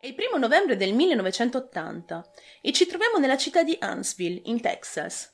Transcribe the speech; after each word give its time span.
È 0.00 0.06
il 0.06 0.14
primo 0.14 0.38
novembre 0.38 0.78
del 0.78 0.94
1980 0.94 2.30
e 2.62 2.72
ci 2.72 2.86
troviamo 2.86 3.18
nella 3.18 3.36
città 3.36 3.62
di 3.62 3.76
Huntsville, 3.78 4.40
in 4.44 4.58
Texas. 4.58 5.30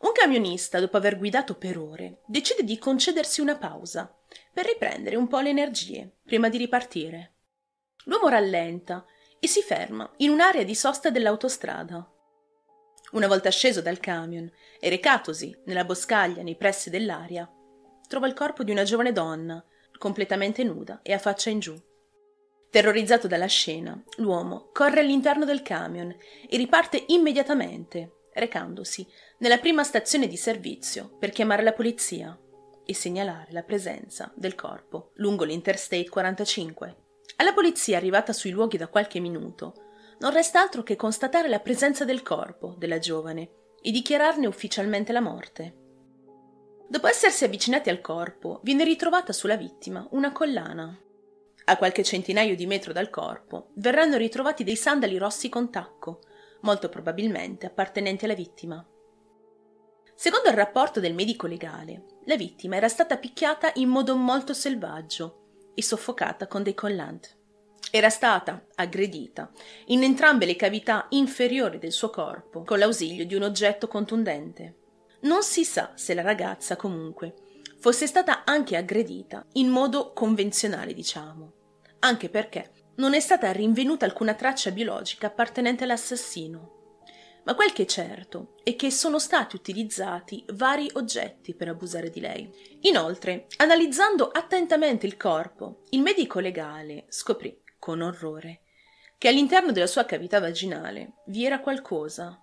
Un 0.00 0.10
camionista, 0.10 0.80
dopo 0.80 0.96
aver 0.96 1.16
guidato 1.16 1.54
per 1.54 1.78
ore, 1.78 2.22
decide 2.26 2.64
di 2.64 2.78
concedersi 2.78 3.40
una 3.40 3.56
pausa 3.56 4.12
per 4.52 4.66
riprendere 4.66 5.14
un 5.14 5.28
po' 5.28 5.38
le 5.38 5.50
energie 5.50 6.16
prima 6.24 6.48
di 6.48 6.58
ripartire. 6.58 7.34
L'uomo 8.06 8.26
rallenta 8.26 9.06
e 9.38 9.46
si 9.46 9.62
ferma 9.62 10.12
in 10.16 10.30
un'area 10.30 10.64
di 10.64 10.74
sosta 10.74 11.08
dell'autostrada. 11.08 12.12
Una 13.12 13.28
volta 13.28 13.50
sceso 13.50 13.82
dal 13.82 14.00
camion 14.00 14.50
e 14.80 14.88
recatosi 14.88 15.56
nella 15.66 15.84
boscaglia 15.84 16.42
nei 16.42 16.56
pressi 16.56 16.90
dell'aria, 16.90 17.48
trova 18.08 18.26
il 18.26 18.34
corpo 18.34 18.64
di 18.64 18.72
una 18.72 18.82
giovane 18.82 19.12
donna, 19.12 19.64
completamente 19.96 20.64
nuda 20.64 20.98
e 21.02 21.12
a 21.12 21.20
faccia 21.20 21.50
in 21.50 21.60
giù. 21.60 21.80
Terrorizzato 22.76 23.26
dalla 23.26 23.46
scena, 23.46 23.98
l'uomo 24.16 24.68
corre 24.70 25.00
all'interno 25.00 25.46
del 25.46 25.62
camion 25.62 26.14
e 26.46 26.56
riparte 26.58 27.04
immediatamente, 27.06 28.26
recandosi 28.34 29.06
nella 29.38 29.56
prima 29.56 29.82
stazione 29.82 30.26
di 30.26 30.36
servizio 30.36 31.16
per 31.18 31.30
chiamare 31.30 31.62
la 31.62 31.72
polizia 31.72 32.38
e 32.84 32.94
segnalare 32.94 33.50
la 33.52 33.62
presenza 33.62 34.30
del 34.34 34.54
corpo 34.54 35.12
lungo 35.14 35.44
l'Interstate 35.44 36.06
45. 36.06 36.96
Alla 37.36 37.54
polizia 37.54 37.96
arrivata 37.96 38.34
sui 38.34 38.50
luoghi 38.50 38.76
da 38.76 38.88
qualche 38.88 39.20
minuto, 39.20 39.72
non 40.18 40.32
resta 40.32 40.60
altro 40.60 40.82
che 40.82 40.96
constatare 40.96 41.48
la 41.48 41.60
presenza 41.60 42.04
del 42.04 42.20
corpo 42.20 42.74
della 42.76 42.98
giovane 42.98 43.52
e 43.80 43.90
dichiararne 43.90 44.46
ufficialmente 44.46 45.12
la 45.12 45.22
morte. 45.22 45.76
Dopo 46.90 47.06
essersi 47.06 47.42
avvicinati 47.42 47.88
al 47.88 48.02
corpo, 48.02 48.60
viene 48.62 48.84
ritrovata 48.84 49.32
sulla 49.32 49.56
vittima 49.56 50.06
una 50.10 50.30
collana 50.30 51.00
a 51.68 51.76
qualche 51.76 52.04
centinaio 52.04 52.54
di 52.54 52.66
metro 52.66 52.92
dal 52.92 53.10
corpo, 53.10 53.70
verranno 53.74 54.16
ritrovati 54.16 54.62
dei 54.62 54.76
sandali 54.76 55.18
rossi 55.18 55.48
con 55.48 55.70
tacco, 55.70 56.20
molto 56.60 56.88
probabilmente 56.88 57.66
appartenenti 57.66 58.24
alla 58.24 58.34
vittima. 58.34 58.86
Secondo 60.14 60.48
il 60.48 60.54
rapporto 60.54 61.00
del 61.00 61.14
medico 61.14 61.46
legale, 61.46 62.04
la 62.26 62.36
vittima 62.36 62.76
era 62.76 62.88
stata 62.88 63.18
picchiata 63.18 63.72
in 63.74 63.88
modo 63.88 64.16
molto 64.16 64.54
selvaggio 64.54 65.72
e 65.74 65.82
soffocata 65.82 66.46
con 66.46 66.62
dei 66.62 66.74
collant. 66.74 67.36
Era 67.90 68.10
stata 68.10 68.64
aggredita 68.76 69.50
in 69.86 70.04
entrambe 70.04 70.46
le 70.46 70.56
cavità 70.56 71.06
inferiori 71.10 71.78
del 71.78 71.92
suo 71.92 72.10
corpo 72.10 72.62
con 72.62 72.78
l'ausilio 72.78 73.26
di 73.26 73.34
un 73.34 73.42
oggetto 73.42 73.88
contundente. 73.88 74.76
Non 75.22 75.42
si 75.42 75.64
sa 75.64 75.92
se 75.96 76.14
la 76.14 76.22
ragazza, 76.22 76.76
comunque, 76.76 77.34
fosse 77.80 78.06
stata 78.06 78.44
anche 78.44 78.76
aggredita 78.76 79.44
in 79.54 79.68
modo 79.68 80.12
convenzionale, 80.12 80.94
diciamo 80.94 81.55
anche 82.06 82.28
perché 82.28 82.70
non 82.96 83.14
è 83.14 83.20
stata 83.20 83.50
rinvenuta 83.50 84.04
alcuna 84.04 84.34
traccia 84.34 84.70
biologica 84.70 85.26
appartenente 85.26 85.84
all'assassino. 85.84 87.00
Ma 87.44 87.54
quel 87.54 87.72
che 87.72 87.82
è 87.82 87.86
certo 87.86 88.54
è 88.62 88.74
che 88.74 88.90
sono 88.90 89.18
stati 89.18 89.54
utilizzati 89.54 90.44
vari 90.54 90.88
oggetti 90.94 91.54
per 91.54 91.68
abusare 91.68 92.10
di 92.10 92.20
lei. 92.20 92.50
Inoltre, 92.82 93.46
analizzando 93.58 94.28
attentamente 94.28 95.06
il 95.06 95.16
corpo, 95.16 95.82
il 95.90 96.00
medico 96.00 96.40
legale 96.40 97.06
scoprì, 97.08 97.60
con 97.78 98.00
orrore, 98.00 98.62
che 99.18 99.28
all'interno 99.28 99.72
della 99.72 99.86
sua 99.86 100.04
cavità 100.04 100.40
vaginale 100.40 101.22
vi 101.26 101.44
era 101.44 101.60
qualcosa, 101.60 102.40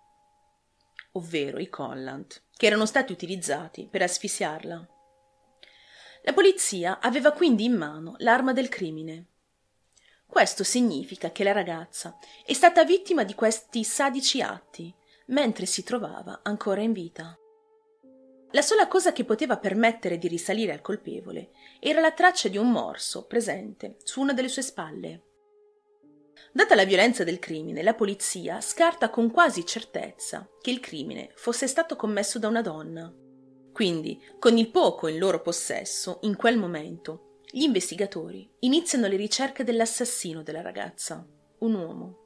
ovvero 1.14 1.60
i 1.60 1.68
collant, 1.70 2.44
che 2.56 2.66
erano 2.66 2.86
stati 2.86 3.12
utilizzati 3.12 3.88
per 3.90 4.02
asfissiarla. 4.02 4.88
La 6.24 6.34
polizia 6.34 7.00
aveva 7.00 7.32
quindi 7.32 7.66
in 7.66 7.76
mano 7.76 8.16
l'arma 8.20 8.54
del 8.54 8.70
crimine 8.70 9.28
questo 10.34 10.64
significa 10.64 11.32
che 11.32 11.44
la 11.44 11.52
ragazza 11.52 12.18
è 12.44 12.54
stata 12.54 12.84
vittima 12.84 13.24
di 13.24 13.36
questi 13.36 13.84
sadici 13.84 14.42
atti 14.42 14.92
mentre 15.28 15.68
si 15.68 15.84
trovava 15.84 16.40
ancora 16.42 16.82
in 16.82 16.92
vita. 16.92 17.38
La 18.50 18.64
sola 18.64 18.88
cosa 18.88 19.14
che 19.14 19.26
poteva 19.26 19.58
permettere 19.58 20.18
di 20.18 20.28
risalire 20.28 20.72
al 20.72 20.82
colpevole 20.82 21.52
era 21.80 22.02
la 22.02 22.14
traccia 22.14 22.48
di 22.48 22.58
un 22.58 22.72
morso 22.72 23.28
presente 23.28 23.98
su 24.02 24.22
una 24.22 24.34
delle 24.34 24.48
sue 24.48 24.64
spalle. 24.64 25.22
Data 26.52 26.74
la 26.74 26.86
violenza 26.86 27.24
del 27.24 27.38
crimine, 27.38 27.84
la 27.84 27.94
polizia 27.94 28.60
scarta 28.60 29.12
con 29.12 29.30
quasi 29.30 29.64
certezza 29.68 30.50
che 30.60 30.72
il 30.72 30.80
crimine 30.80 31.30
fosse 31.36 31.68
stato 31.68 31.96
commesso 31.96 32.40
da 32.40 32.48
una 32.48 32.64
donna. 32.64 33.14
Quindi, 33.72 34.20
con 34.40 34.58
il 34.58 34.72
poco 34.72 35.08
in 35.08 35.20
loro 35.20 35.44
possesso, 35.44 36.18
in 36.24 36.36
quel 36.36 36.58
momento, 36.58 37.33
gli 37.56 37.62
investigatori 37.62 38.52
iniziano 38.62 39.06
le 39.06 39.16
ricerche 39.16 39.64
dell'assassino 39.64 40.42
della 40.42 40.64
ragazza, 40.64 41.24
un 41.60 41.76
uomo. 41.76 42.18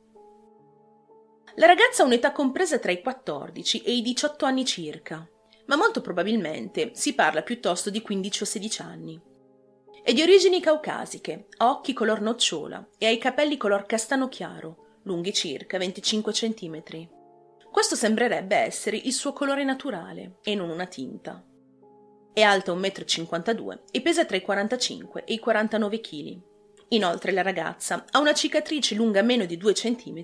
La 1.55 1.65
ragazza 1.65 2.01
ha 2.01 2.05
un'età 2.05 2.31
compresa 2.31 2.79
tra 2.79 2.93
i 2.93 3.01
14 3.01 3.81
e 3.81 3.93
i 3.93 4.01
18 4.01 4.45
anni 4.45 4.63
circa, 4.63 5.29
ma 5.65 5.75
molto 5.75 5.99
probabilmente 5.99 6.91
si 6.93 7.13
parla 7.13 7.41
piuttosto 7.41 7.89
di 7.89 8.01
15 8.01 8.43
o 8.43 8.45
16 8.45 8.81
anni. 8.81 9.21
È 10.01 10.13
di 10.13 10.21
origini 10.21 10.61
caucasiche, 10.61 11.47
ha 11.57 11.71
occhi 11.71 11.91
color 11.91 12.21
nocciola 12.21 12.87
e 12.97 13.07
ha 13.07 13.09
i 13.09 13.17
capelli 13.17 13.57
color 13.57 13.85
castano 13.85 14.29
chiaro, 14.29 14.99
lunghi 15.03 15.33
circa 15.33 15.77
25 15.77 16.31
cm. 16.31 16.83
Questo 17.69 17.97
sembrerebbe 17.97 18.55
essere 18.55 18.95
il 18.95 19.11
suo 19.11 19.33
colore 19.33 19.65
naturale 19.65 20.37
e 20.41 20.55
non 20.55 20.69
una 20.69 20.85
tinta. 20.85 21.45
È 22.37 22.43
alta 22.43 22.71
1,52 22.71 23.63
m 23.63 23.79
e 23.89 23.99
pesa 23.99 24.23
tra 24.23 24.37
i 24.37 24.43
45 24.43 25.23
e 25.23 25.33
i 25.33 25.39
49 25.39 25.99
kg. 25.99 26.39
Inoltre 26.89 27.31
la 27.31 27.41
ragazza 27.41 28.05
ha 28.11 28.19
una 28.19 28.35
cicatrice 28.35 28.93
lunga 28.93 29.23
meno 29.23 29.45
di 29.45 29.57
2 29.57 29.73
cm 29.73 30.23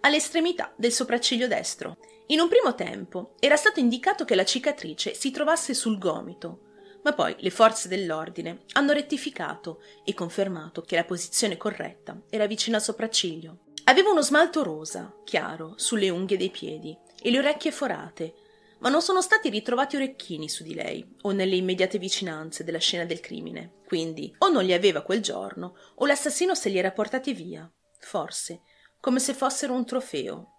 all'estremità 0.00 0.74
del 0.76 0.92
sopracciglio 0.92 1.48
destro. 1.48 1.96
In 2.26 2.40
un 2.40 2.48
primo 2.48 2.74
tempo 2.74 3.32
era 3.38 3.56
stato 3.56 3.80
indicato 3.80 4.26
che 4.26 4.34
la 4.34 4.44
cicatrice 4.44 5.14
si 5.14 5.30
trovasse 5.30 5.72
sul 5.72 5.96
gomito, 5.96 6.58
ma 7.02 7.14
poi 7.14 7.34
le 7.38 7.48
forze 7.48 7.88
dell'ordine 7.88 8.64
hanno 8.72 8.92
rettificato 8.92 9.80
e 10.04 10.12
confermato 10.12 10.82
che 10.82 10.96
la 10.96 11.04
posizione 11.04 11.56
corretta 11.56 12.20
era 12.28 12.44
vicino 12.46 12.76
al 12.76 12.82
sopracciglio. 12.82 13.60
Aveva 13.84 14.10
uno 14.10 14.20
smalto 14.20 14.62
rosa, 14.62 15.14
chiaro, 15.24 15.72
sulle 15.76 16.10
unghie 16.10 16.36
dei 16.36 16.50
piedi 16.50 16.94
e 17.22 17.30
le 17.30 17.38
orecchie 17.38 17.72
forate, 17.72 18.34
ma 18.78 18.88
non 18.88 19.02
sono 19.02 19.20
stati 19.22 19.48
ritrovati 19.48 19.96
orecchini 19.96 20.48
su 20.48 20.62
di 20.62 20.74
lei 20.74 21.06
o 21.22 21.30
nelle 21.30 21.56
immediate 21.56 21.98
vicinanze 21.98 22.64
della 22.64 22.78
scena 22.78 23.04
del 23.04 23.20
crimine. 23.20 23.80
Quindi 23.86 24.34
o 24.38 24.48
non 24.48 24.64
li 24.64 24.72
aveva 24.72 25.02
quel 25.02 25.20
giorno 25.20 25.76
o 25.96 26.06
l'assassino 26.06 26.54
se 26.54 26.68
li 26.68 26.78
era 26.78 26.92
portati 26.92 27.32
via, 27.32 27.70
forse, 28.00 28.62
come 29.00 29.20
se 29.20 29.34
fossero 29.34 29.74
un 29.74 29.84
trofeo. 29.84 30.50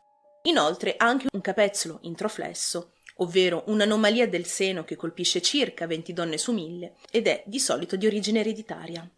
Inoltre 0.43 0.95
anche 0.97 1.27
un 1.31 1.41
capezzolo 1.41 1.99
introflesso, 2.01 2.93
ovvero 3.17 3.63
un'anomalia 3.67 4.27
del 4.27 4.45
seno 4.45 4.83
che 4.83 4.95
colpisce 4.95 5.41
circa 5.41 5.87
20 5.87 6.13
donne 6.13 6.37
su 6.37 6.51
mille 6.51 6.95
ed 7.11 7.27
è 7.27 7.43
di 7.45 7.59
solito 7.59 7.95
di 7.95 8.05
origine 8.05 8.41
ereditaria. 8.41 9.09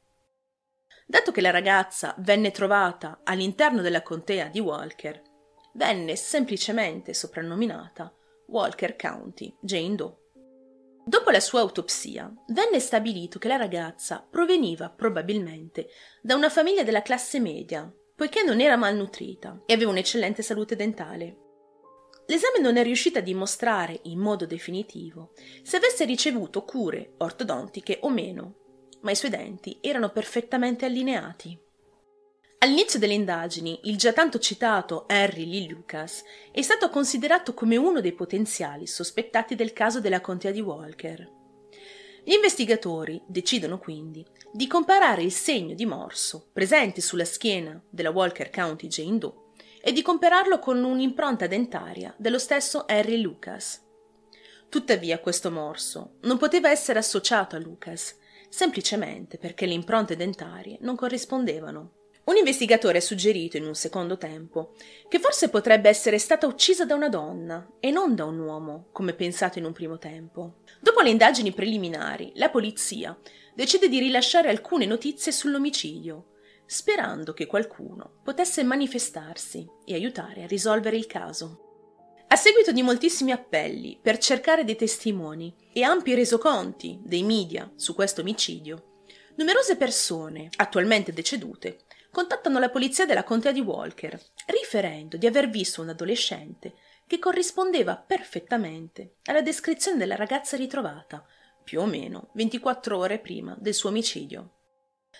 Dato 1.05 1.31
che 1.31 1.41
la 1.41 1.51
ragazza 1.51 2.13
venne 2.19 2.51
trovata 2.51 3.21
all'interno 3.23 3.81
della 3.81 4.01
contea 4.01 4.47
di 4.47 4.59
Walker, 4.59 5.21
venne 5.73 6.15
semplicemente 6.15 7.13
soprannominata 7.13 8.13
Walker 8.47 8.95
County, 8.95 9.55
Jane 9.61 9.95
Doe. 9.95 10.15
Dopo 11.05 11.29
la 11.29 11.39
sua 11.39 11.61
autopsia, 11.61 12.33
venne 12.47 12.79
stabilito 12.79 13.39
che 13.39 13.47
la 13.47 13.55
ragazza 13.55 14.25
proveniva 14.29 14.89
probabilmente 14.89 15.87
da 16.21 16.35
una 16.35 16.49
famiglia 16.49 16.83
della 16.83 17.01
classe 17.01 17.39
media, 17.39 17.89
poiché 18.15 18.43
non 18.43 18.59
era 18.59 18.75
malnutrita 18.75 19.63
e 19.65 19.73
aveva 19.73 19.91
un'eccellente 19.91 20.41
salute 20.41 20.75
dentale. 20.75 21.37
L'esame 22.25 22.59
non 22.59 22.75
è 22.75 22.83
riuscito 22.83 23.19
a 23.19 23.21
dimostrare 23.21 24.01
in 24.03 24.19
modo 24.19 24.45
definitivo 24.45 25.31
se 25.63 25.77
avesse 25.77 26.03
ricevuto 26.03 26.65
cure 26.65 27.13
ortodontiche 27.17 27.99
o 28.01 28.09
meno, 28.09 28.55
ma 29.01 29.11
i 29.11 29.15
suoi 29.15 29.31
denti 29.31 29.77
erano 29.79 30.09
perfettamente 30.09 30.85
allineati. 30.85 31.57
All'inizio 32.59 32.97
delle 32.97 33.13
indagini, 33.13 33.81
il 33.83 33.97
già 33.97 34.13
tanto 34.13 34.39
citato 34.39 35.05
Harry 35.07 35.45
Lee 35.45 35.67
Lucas 35.67 36.23
è 36.51 36.61
stato 36.63 36.89
considerato 36.89 37.53
come 37.53 37.77
uno 37.77 38.01
dei 38.01 38.13
potenziali 38.13 38.87
sospettati 38.87 39.53
del 39.53 39.73
caso 39.73 40.01
della 40.01 40.21
contea 40.21 40.49
di 40.49 40.61
Walker. 40.61 41.35
Gli 42.23 42.33
investigatori 42.33 43.21
decidono 43.27 43.77
quindi 43.77 44.25
di 44.51 44.65
comparare 44.65 45.21
il 45.21 45.31
segno 45.31 45.75
di 45.75 45.85
morso 45.85 46.49
presente 46.51 46.99
sulla 46.99 47.25
schiena 47.25 47.79
della 47.91 48.09
Walker 48.09 48.49
County 48.49 48.87
Jane 48.87 49.19
Doe 49.19 49.33
e 49.79 49.91
di 49.91 50.01
compararlo 50.01 50.57
con 50.57 50.83
un'impronta 50.83 51.45
dentaria 51.45 52.13
dello 52.17 52.39
stesso 52.39 52.85
Harry 52.87 53.21
Lucas. 53.21 53.85
Tuttavia 54.67 55.19
questo 55.19 55.51
morso 55.51 56.15
non 56.21 56.37
poteva 56.37 56.71
essere 56.71 56.97
associato 56.97 57.55
a 57.55 57.59
Lucas, 57.59 58.17
semplicemente 58.49 59.37
perché 59.37 59.67
le 59.67 59.73
impronte 59.73 60.15
dentarie 60.15 60.77
non 60.81 60.95
corrispondevano. 60.95 61.91
Un 62.27 62.35
investigatore 62.35 62.97
ha 62.97 63.01
suggerito 63.01 63.55
in 63.55 63.65
un 63.65 63.73
secondo 63.73 64.17
tempo 64.17 64.73
che 65.07 65.17
forse 65.17 65.47
potrebbe 65.47 65.87
essere 65.87 66.19
stata 66.19 66.45
uccisa 66.45 66.83
da 66.83 66.93
una 66.93 67.07
donna 67.07 67.65
e 67.79 67.89
non 67.89 68.15
da 68.15 68.25
un 68.25 68.37
uomo, 68.37 68.89
come 68.91 69.13
pensato 69.13 69.59
in 69.59 69.63
un 69.63 69.71
primo 69.71 69.97
tempo. 69.97 70.57
Dopo 70.81 70.99
le 70.99 71.09
indagini 71.09 71.53
preliminari, 71.53 72.33
la 72.35 72.49
polizia 72.49 73.17
decide 73.55 73.87
di 73.87 73.99
rilasciare 73.99 74.49
alcune 74.49 74.85
notizie 74.85 75.31
sull'omicidio, 75.31 76.33
sperando 76.65 77.31
che 77.31 77.45
qualcuno 77.45 78.19
potesse 78.25 78.61
manifestarsi 78.61 79.65
e 79.85 79.93
aiutare 79.93 80.43
a 80.43 80.47
risolvere 80.47 80.97
il 80.97 81.07
caso. 81.07 81.61
A 82.27 82.35
seguito 82.35 82.73
di 82.73 82.81
moltissimi 82.81 83.31
appelli 83.31 83.99
per 84.01 84.17
cercare 84.17 84.65
dei 84.65 84.75
testimoni 84.75 85.55
e 85.71 85.81
ampi 85.83 86.13
resoconti 86.13 86.99
dei 87.05 87.23
media 87.23 87.71
su 87.77 87.95
questo 87.95 88.19
omicidio, 88.19 89.03
numerose 89.37 89.77
persone, 89.77 90.49
attualmente 90.57 91.13
decedute, 91.13 91.85
contattano 92.17 92.57
la 92.57 92.71
polizia 92.71 93.05
della 93.05 93.23
contea 93.23 93.51
di 93.51 93.59
Walker, 93.59 94.19
riferendo 94.47 95.17
di 95.17 95.27
aver 95.27 95.49
visto 95.49 95.83
un 95.83 95.89
adolescente 95.89 96.73
che 97.05 97.19
corrispondeva 97.19 97.95
perfettamente 97.95 99.17
alla 99.25 99.43
descrizione 99.43 99.99
della 99.99 100.15
ragazza 100.15 100.57
ritrovata, 100.57 101.23
più 101.63 101.79
o 101.79 101.85
meno 101.85 102.31
24 102.33 102.97
ore 102.97 103.19
prima 103.19 103.55
del 103.59 103.75
suo 103.75 103.89
omicidio. 103.89 104.53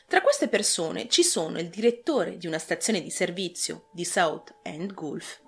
Tra 0.07 0.23
queste 0.23 0.47
persone 0.47 1.07
ci 1.07 1.21
sono 1.21 1.59
il 1.59 1.69
direttore 1.69 2.35
di 2.37 2.47
una 2.47 2.57
stazione 2.57 2.99
di 3.03 3.11
servizio 3.11 3.89
di 3.93 4.03
South 4.03 4.55
End 4.63 4.91
Gulf 4.95 5.39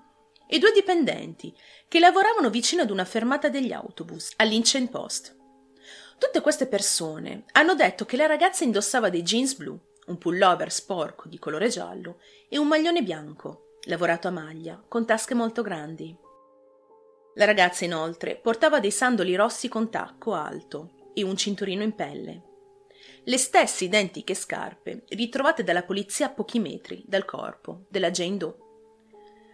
e 0.48 0.60
due 0.60 0.72
dipendenti 0.72 1.52
che 1.88 1.98
lavoravano 1.98 2.52
vicino 2.52 2.84
ad 2.84 2.92
una 2.92 3.06
fermata 3.06 3.50
degli 3.50 3.72
autobus 3.72 4.34
all'Inchen 4.36 4.88
Post. 4.90 5.36
Tutte 6.20 6.42
queste 6.42 6.68
persone 6.68 7.46
hanno 7.54 7.74
detto 7.74 8.06
che 8.06 8.18
la 8.18 8.28
ragazza 8.28 8.64
indossava 8.64 9.10
dei 9.10 9.24
jeans 9.24 9.56
blu, 9.56 9.88
un 10.10 10.18
pullover 10.18 10.72
sporco 10.72 11.28
di 11.28 11.40
colore 11.40 11.70
giallo 11.70 12.20
e 12.50 12.58
un 12.58 12.68
maglione 12.68 13.02
bianco, 13.02 13.78
lavorato 13.84 14.28
a 14.28 14.32
maglia, 14.32 14.84
con 14.88 15.06
tasche 15.06 15.34
molto 15.34 15.62
grandi. 15.62 16.16
La 17.36 17.46
ragazza 17.46 17.86
inoltre 17.86 18.36
portava 18.36 18.80
dei 18.80 18.92
sandali 18.92 19.36
rossi 19.36 19.70
con 19.70 19.90
tacco 19.90 20.34
alto 20.34 20.92
e 21.14 21.24
un 21.24 21.38
cinturino 21.38 21.84
in 21.84 21.96
pelle. 21.96 22.44
Le 23.24 23.38
stesse 23.38 23.86
identiche 23.86 24.34
scarpe 24.34 25.04
ritrovate 25.10 25.64
dalla 25.64 25.84
polizia 25.84 26.28
a 26.28 26.30
pochi 26.32 26.60
metri 26.60 27.04
dal 27.06 27.26
corpo 27.26 27.86
della 27.90 28.12
Jane 28.12 28.38
Doe. 28.38 28.56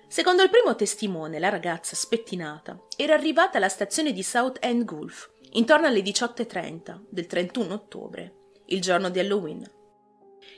Secondo 0.08 0.44
il 0.44 0.50
primo 0.50 0.76
testimone, 0.76 1.40
la 1.40 1.50
ragazza, 1.50 1.96
spettinata, 1.96 2.86
era 2.96 3.14
arrivata 3.14 3.58
alla 3.58 3.70
stazione 3.70 4.14
di 4.14 4.24
South 4.24 4.60
End 4.62 4.86
Gulf 4.86 5.32
intorno 5.52 5.88
alle 5.88 6.02
18.30 6.02 7.02
del 7.10 7.28
31 7.28 7.74
ottobre, 7.74 8.34
il 8.68 8.82
giorno 8.82 9.10
di 9.10 9.20
Halloween. 9.20 9.70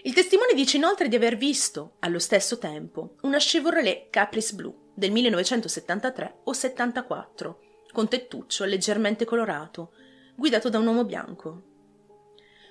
Il 0.04 0.14
testimone 0.14 0.54
dice 0.54 0.78
inoltre 0.78 1.08
di 1.08 1.16
aver 1.16 1.38
visto, 1.38 1.96
allo 2.00 2.20
stesso 2.20 2.58
tempo, 2.58 3.16
una 3.22 3.38
Chevrolet 3.38 4.10
Caprice 4.10 4.54
blu 4.54 4.92
del 4.94 5.12
1973 5.12 6.40
o 6.44 6.54
74, 6.54 7.60
con 7.92 8.08
tettuccio 8.08 8.66
leggermente 8.66 9.26
colorato, 9.26 9.92
guidato 10.36 10.70
da 10.70 10.80
un 10.80 10.88
uomo 10.88 11.04
bianco. 11.04 11.64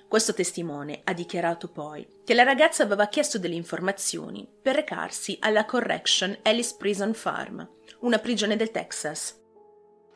Questo 0.07 0.33
testimone 0.33 1.01
ha 1.03 1.13
dichiarato 1.13 1.67
poi 1.67 2.07
che 2.23 2.33
la 2.33 2.43
ragazza 2.43 2.83
aveva 2.83 3.07
chiesto 3.07 3.37
delle 3.37 3.55
informazioni 3.55 4.47
per 4.61 4.75
recarsi 4.75 5.37
alla 5.41 5.65
Correction 5.65 6.37
Ellis 6.43 6.73
Prison 6.73 7.13
Farm, 7.13 7.69
una 7.99 8.17
prigione 8.19 8.55
del 8.55 8.71
Texas. 8.71 9.37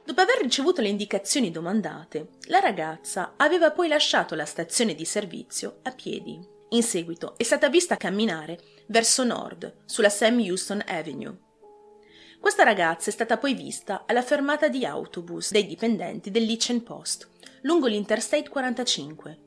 Dopo 0.03 0.21
aver 0.21 0.41
ricevuto 0.41 0.81
le 0.81 0.87
indicazioni 0.87 1.51
domandate, 1.51 2.29
la 2.47 2.59
ragazza 2.59 3.33
aveva 3.35 3.71
poi 3.71 3.89
lasciato 3.89 4.33
la 4.33 4.45
stazione 4.45 4.95
di 4.95 5.05
servizio 5.05 5.79
a 5.83 5.91
piedi. 5.91 6.59
In 6.73 6.83
seguito 6.83 7.37
è 7.37 7.43
stata 7.43 7.67
vista 7.67 7.97
camminare 7.97 8.57
verso 8.87 9.25
nord 9.25 9.83
sulla 9.83 10.07
Sam 10.07 10.39
Houston 10.39 10.81
Avenue. 10.87 11.37
Questa 12.39 12.63
ragazza 12.63 13.09
è 13.09 13.13
stata 13.13 13.37
poi 13.37 13.53
vista 13.53 14.05
alla 14.07 14.21
fermata 14.21 14.69
di 14.69 14.85
autobus 14.85 15.51
dei 15.51 15.67
dipendenti 15.67 16.31
dell'Itchen 16.31 16.81
Post, 16.81 17.29
lungo 17.63 17.87
l'Interstate 17.87 18.47
45, 18.47 19.39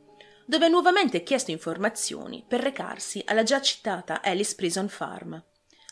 dove 0.45 0.67
ha 0.67 0.69
nuovamente 0.69 1.23
chiesto 1.23 1.51
informazioni 1.51 2.45
per 2.47 2.61
recarsi 2.61 3.23
alla 3.25 3.43
già 3.43 3.59
citata 3.63 4.21
Alice 4.21 4.55
Prison 4.55 4.89
Farm, 4.89 5.43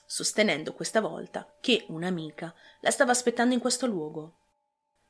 sostenendo 0.04 0.74
questa 0.74 1.00
volta 1.00 1.56
che 1.62 1.86
un'amica 1.88 2.54
la 2.82 2.90
stava 2.90 3.12
aspettando 3.12 3.54
in 3.54 3.60
questo 3.60 3.86
luogo. 3.86 4.41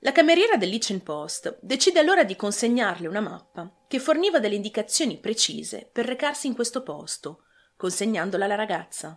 La 0.04 0.10
cameriera 0.10 0.56
dell'Itchen 0.56 1.00
Post 1.00 1.58
decide 1.60 2.00
allora 2.00 2.24
di 2.24 2.34
consegnarle 2.34 3.06
una 3.06 3.20
mappa 3.20 3.72
che 3.86 4.00
forniva 4.00 4.40
delle 4.40 4.56
indicazioni 4.56 5.20
precise 5.20 5.88
per 5.92 6.06
recarsi 6.06 6.48
in 6.48 6.54
questo 6.54 6.82
posto, 6.82 7.44
consegnandola 7.76 8.46
alla 8.46 8.56
ragazza. 8.56 9.16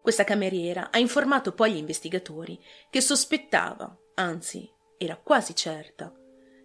Questa 0.00 0.24
cameriera 0.24 0.90
ha 0.90 0.98
informato 0.98 1.52
poi 1.52 1.72
gli 1.72 1.76
investigatori 1.76 2.58
che 2.88 3.02
sospettava, 3.02 3.94
anzi 4.14 4.66
era 4.96 5.16
quasi 5.16 5.54
certa, 5.54 6.14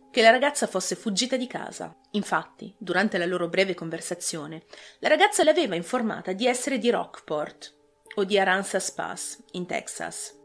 che 0.10 0.22
la 0.22 0.30
ragazza 0.30 0.66
fosse 0.66 0.96
fuggita 0.96 1.36
di 1.36 1.48
casa. 1.48 2.00
Infatti, 2.12 2.74
durante 2.80 3.18
la 3.18 3.26
loro 3.26 3.50
breve 3.50 3.74
conversazione, 3.74 4.64
la 5.00 5.10
ragazza 5.10 5.44
l'aveva 5.44 5.76
informata 5.76 6.32
di 6.32 6.48
essere 6.48 6.78
di 6.78 6.90
Rockport 6.90 7.76
o 8.16 8.24
di 8.24 8.40
Aransas 8.40 8.92
Pass, 8.92 9.44
in 9.52 9.66
Texas. 9.66 10.40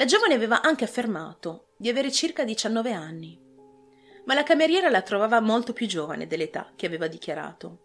La 0.00 0.06
giovane 0.06 0.32
aveva 0.32 0.62
anche 0.62 0.84
affermato 0.84 1.72
di 1.76 1.90
avere 1.90 2.10
circa 2.10 2.42
19 2.42 2.90
anni, 2.90 3.38
ma 4.24 4.32
la 4.32 4.44
cameriera 4.44 4.88
la 4.88 5.02
trovava 5.02 5.40
molto 5.40 5.74
più 5.74 5.86
giovane 5.86 6.26
dell'età 6.26 6.72
che 6.74 6.86
aveva 6.86 7.06
dichiarato. 7.06 7.80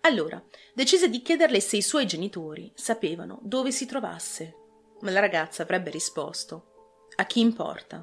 Allora 0.00 0.42
decise 0.72 1.10
di 1.10 1.20
chiederle 1.20 1.60
se 1.60 1.76
i 1.76 1.82
suoi 1.82 2.06
genitori 2.06 2.72
sapevano 2.74 3.38
dove 3.42 3.70
si 3.70 3.84
trovasse, 3.84 4.54
ma 5.00 5.10
la 5.10 5.20
ragazza 5.20 5.62
avrebbe 5.62 5.90
risposto: 5.90 7.04
A 7.16 7.26
chi 7.26 7.40
importa? 7.40 8.02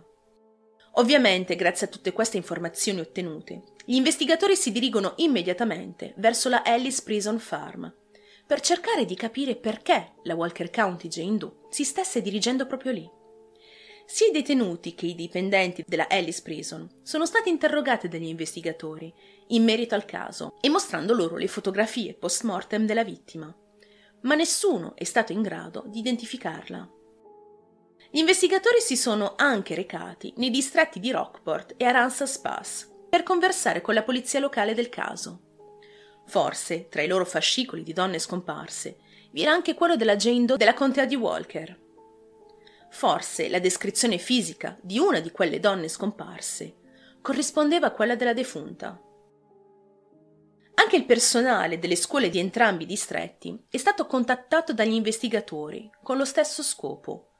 Ovviamente, 0.98 1.56
grazie 1.56 1.88
a 1.88 1.90
tutte 1.90 2.14
queste 2.14 2.38
informazioni 2.38 3.00
ottenute, 3.00 3.64
gli 3.84 3.96
investigatori 3.96 4.56
si 4.56 4.72
dirigono 4.72 5.14
immediatamente 5.16 6.14
verso 6.18 6.50
la 6.50 6.64
Ellis 6.64 7.02
Prison 7.02 7.40
Farm 7.40 7.92
per 8.46 8.62
cercare 8.62 9.06
di 9.06 9.16
capire 9.16 9.56
perché 9.56 10.18
la 10.22 10.36
Walker 10.36 10.70
County 10.70 11.08
Jane 11.08 11.38
Doe 11.38 11.54
si 11.70 11.84
stesse 11.84 12.22
dirigendo 12.22 12.68
proprio 12.68 12.92
lì. 12.92 13.22
Sia 14.06 14.28
i 14.28 14.32
detenuti 14.32 14.96
che 14.96 15.08
i 15.08 15.16
dipendenti 15.16 15.84
della 15.88 16.10
Ellis 16.10 16.42
Prison 16.42 16.88
sono 17.04 17.26
stati 17.26 17.50
interrogati 17.50 18.08
dagli 18.08 18.28
investigatori 18.28 19.14
in 19.48 19.64
merito 19.64 19.96
al 19.96 20.06
caso 20.06 20.56
e 20.62 20.70
mostrando 20.70 21.14
loro 21.14 21.38
le 21.38 21.48
fotografie 21.48 22.14
post 22.14 22.44
mortem 22.44 22.86
della 22.86 23.04
vittima, 23.04 23.54
ma 24.22 24.36
nessuno 24.36 24.96
è 24.96 25.04
stato 25.04 25.32
in 25.32 25.42
grado 25.42 25.84
di 25.88 26.00
identificarla. 26.00 26.90
Gli 28.12 28.20
investigatori 28.20 28.80
si 28.80 28.96
sono 28.96 29.34
anche 29.36 29.74
recati 29.74 30.34
nei 30.38 30.52
distretti 30.52 31.00
di 31.00 31.12
Rockport 31.12 31.74
e 31.78 31.86
Aransas 31.86 32.38
Pass 32.38 32.88
per 33.10 33.24
conversare 33.24 33.82
con 33.82 33.94
la 33.94 34.04
polizia 34.04 34.40
locale 34.40 34.76
del 34.76 34.90
caso. 34.90 35.42
Forse, 36.28 36.88
tra 36.90 37.02
i 37.02 37.08
loro 37.08 37.26
fascicoli 37.26 37.84
di 37.84 37.94
donne 37.94 38.20
scomparse, 38.20 38.98
vi 39.32 39.42
era 39.42 39.52
anche 39.52 39.74
quello 39.74 39.96
della 39.96 40.16
Jane 40.16 40.46
Doe 40.46 40.58
della 40.58 40.74
contea 40.74 41.06
di 41.06 41.16
Walker. 41.16 41.83
Forse 42.94 43.50
la 43.50 43.58
descrizione 43.58 44.20
fisica 44.20 44.78
di 44.80 45.00
una 45.00 45.20
di 45.20 45.32
quelle 45.32 45.60
donne 45.60 45.88
scomparse 45.88 46.76
corrispondeva 47.22 47.88
a 47.88 47.92
quella 47.92 48.16
della 48.16 48.34
defunta. 48.34 49.02
Anche 50.76 50.96
il 50.96 51.06
personale 51.06 51.80
delle 51.80 51.96
scuole 51.96 52.30
di 52.30 52.38
entrambi 52.38 52.84
i 52.84 52.86
distretti 52.86 53.66
è 53.68 53.78
stato 53.78 54.06
contattato 54.06 54.74
dagli 54.74 54.94
investigatori 54.94 55.90
con 56.04 56.18
lo 56.18 56.24
stesso 56.24 56.62
scopo 56.62 57.32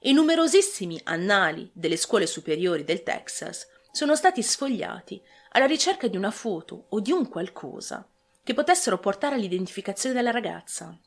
e 0.00 0.12
numerosissimi 0.12 0.98
annali 1.04 1.70
delle 1.74 1.98
scuole 1.98 2.26
superiori 2.26 2.82
del 2.82 3.02
Texas 3.02 3.66
sono 3.92 4.16
stati 4.16 4.42
sfogliati 4.42 5.22
alla 5.50 5.66
ricerca 5.66 6.08
di 6.08 6.16
una 6.16 6.30
foto 6.30 6.86
o 6.88 7.00
di 7.00 7.12
un 7.12 7.28
qualcosa 7.28 8.08
che 8.42 8.54
potessero 8.54 8.98
portare 8.98 9.34
all'identificazione 9.34 10.14
della 10.14 10.30
ragazza. 10.30 10.98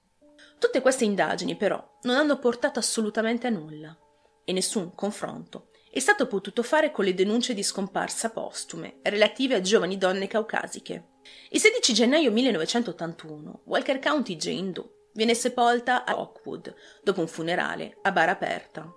Tutte 0.58 0.82
queste 0.82 1.06
indagini 1.06 1.56
però 1.56 1.84
non 2.04 2.16
hanno 2.16 2.40
portato 2.40 2.80
assolutamente 2.80 3.48
a 3.48 3.52
nulla 3.52 3.98
e 4.44 4.54
nessun 4.54 4.94
confronto 4.96 5.70
è 5.96 6.00
stato 6.00 6.28
potuto 6.28 6.62
fare 6.62 6.92
con 6.92 7.06
le 7.06 7.14
denunce 7.14 7.54
di 7.54 7.64
scomparsa 7.64 8.30
postume 8.30 9.00
relative 9.04 9.56
a 9.56 9.62
giovani 9.62 9.98
donne 9.98 10.28
caucasiche. 10.28 11.12
Il 11.52 11.60
16 11.62 11.94
gennaio 11.94 12.32
1981 12.32 13.62
Walker 13.64 14.00
County 14.00 14.36
Jane 14.36 14.72
Doe 14.72 14.90
viene 15.14 15.34
sepolta 15.34 16.04
a 16.04 16.20
Oakwood 16.20 16.76
dopo 17.02 17.22
un 17.22 17.28
funerale 17.28 17.98
a 18.02 18.12
bara 18.12 18.32
aperta. 18.32 18.94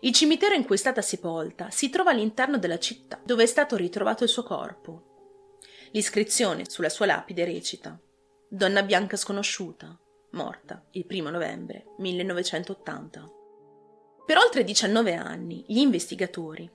Il 0.00 0.12
cimitero 0.12 0.54
in 0.54 0.64
cui 0.64 0.76
è 0.76 0.78
stata 0.78 1.02
sepolta 1.02 1.70
si 1.70 1.90
trova 1.90 2.10
all'interno 2.10 2.58
della 2.58 2.78
città 2.78 3.20
dove 3.24 3.42
è 3.42 3.46
stato 3.46 3.74
ritrovato 3.74 4.22
il 4.22 4.30
suo 4.30 4.44
corpo. 4.44 5.56
L'iscrizione 5.90 6.68
sulla 6.68 6.88
sua 6.88 7.06
lapide 7.06 7.44
recita 7.44 7.98
Donna 8.48 8.84
bianca 8.84 9.16
sconosciuta, 9.16 9.98
morta 10.36 10.84
il 10.92 11.04
primo 11.06 11.30
novembre 11.30 11.86
1980. 11.98 13.30
Per 14.24 14.36
oltre 14.36 14.62
19 14.62 15.14
anni 15.14 15.64
gli 15.66 15.78
investigatori 15.78 16.70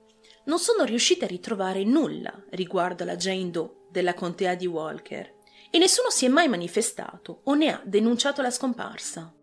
non 0.45 0.59
sono 0.59 0.83
riusciti 0.83 1.23
a 1.23 1.27
ritrovare 1.27 1.85
nulla 1.85 2.43
riguardo 2.49 3.03
alla 3.03 3.15
Jane 3.15 3.51
Doe 3.51 3.85
della 3.89 4.13
contea 4.13 4.55
di 4.55 4.65
Walker 4.65 5.39
e 5.69 5.77
nessuno 5.77 6.09
si 6.09 6.25
è 6.25 6.27
mai 6.27 6.49
manifestato 6.49 7.41
o 7.45 7.53
ne 7.53 7.71
ha 7.71 7.81
denunciato 7.85 8.41
la 8.41 8.51
scomparsa. 8.51 9.33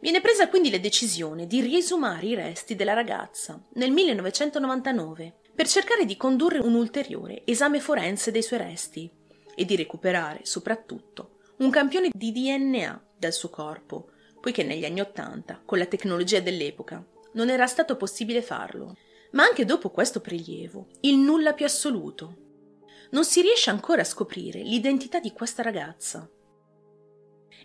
Viene 0.00 0.20
presa 0.20 0.48
quindi 0.48 0.70
la 0.70 0.78
decisione 0.78 1.48
di 1.48 1.60
riesumare 1.60 2.26
i 2.26 2.34
resti 2.36 2.76
della 2.76 2.92
ragazza 2.92 3.60
nel 3.74 3.90
1999 3.90 5.40
per 5.54 5.66
cercare 5.66 6.04
di 6.04 6.16
condurre 6.16 6.58
un 6.58 6.74
ulteriore 6.74 7.42
esame 7.44 7.80
forense 7.80 8.30
dei 8.30 8.42
suoi 8.42 8.60
resti, 8.60 9.10
e 9.58 9.64
di 9.64 9.74
recuperare, 9.74 10.40
soprattutto, 10.44 11.37
un 11.58 11.70
campione 11.70 12.10
di 12.12 12.30
DNA 12.30 13.04
dal 13.16 13.32
suo 13.32 13.50
corpo, 13.50 14.10
poiché 14.40 14.62
negli 14.62 14.84
anni 14.84 15.00
Ottanta, 15.00 15.60
con 15.64 15.78
la 15.78 15.86
tecnologia 15.86 16.40
dell'epoca, 16.40 17.04
non 17.32 17.50
era 17.50 17.66
stato 17.66 17.96
possibile 17.96 18.42
farlo. 18.42 18.96
Ma 19.32 19.42
anche 19.42 19.64
dopo 19.64 19.90
questo 19.90 20.20
prelievo, 20.20 20.88
il 21.00 21.16
nulla 21.16 21.54
più 21.54 21.64
assoluto. 21.64 22.36
Non 23.10 23.24
si 23.24 23.42
riesce 23.42 23.70
ancora 23.70 24.02
a 24.02 24.04
scoprire 24.04 24.62
l'identità 24.62 25.18
di 25.18 25.32
questa 25.32 25.62
ragazza. 25.62 26.30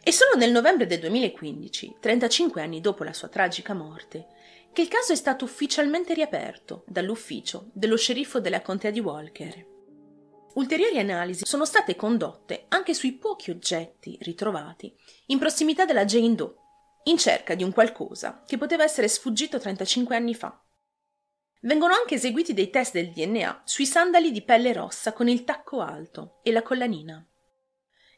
È 0.02 0.10
solo 0.10 0.36
nel 0.38 0.52
novembre 0.52 0.88
del 0.88 1.00
2015, 1.00 1.98
35 2.00 2.62
anni 2.62 2.82
dopo 2.82 3.04
la 3.04 3.14
sua 3.14 3.30
tragica 3.30 3.74
morte, 3.74 4.28
che 4.74 4.82
il 4.82 4.88
caso 4.88 5.14
è 5.14 5.16
stato 5.16 5.46
ufficialmente 5.46 6.14
riaperto 6.14 6.84
dall'ufficio 6.88 7.70
dello 7.74 7.96
sceriffo 7.96 8.40
della 8.40 8.62
contea 8.62 8.90
di 8.90 9.00
Walker. 9.00 9.73
Ulteriori 10.56 11.00
analisi 11.00 11.46
sono 11.46 11.66
state 11.66 11.96
condotte 11.96 12.66
anche 12.68 12.94
sui 12.94 13.14
pochi 13.14 13.50
oggetti 13.50 14.18
ritrovati 14.22 14.96
in 15.28 15.40
prossimità 15.40 15.86
della 15.86 16.06
Jane 16.06 16.36
Doe, 16.36 16.54
in 17.06 17.18
cerca 17.18 17.56
di 17.56 17.64
un 17.64 17.74
qualcosa 17.74 18.44
che 18.46 18.58
poteva 18.58 18.84
essere 18.84 19.08
sfuggito 19.08 19.60
35 19.60 20.16
anni 20.16 20.36
fa. 20.36 20.62
Vengono 21.62 21.94
anche 21.96 22.16
eseguiti 22.16 22.54
dei 22.54 22.70
test 22.70 22.94
del 22.94 23.12
DNA 23.12 23.64
sui 23.66 23.88
sandali 23.88 24.32
di 24.32 24.44
pelle 24.44 24.74
rossa 24.74 25.12
con 25.12 25.28
il 25.28 25.44
tacco 25.44 25.82
alto 25.82 26.40
e 26.44 26.52
la 26.52 26.62
collanina. 26.62 27.26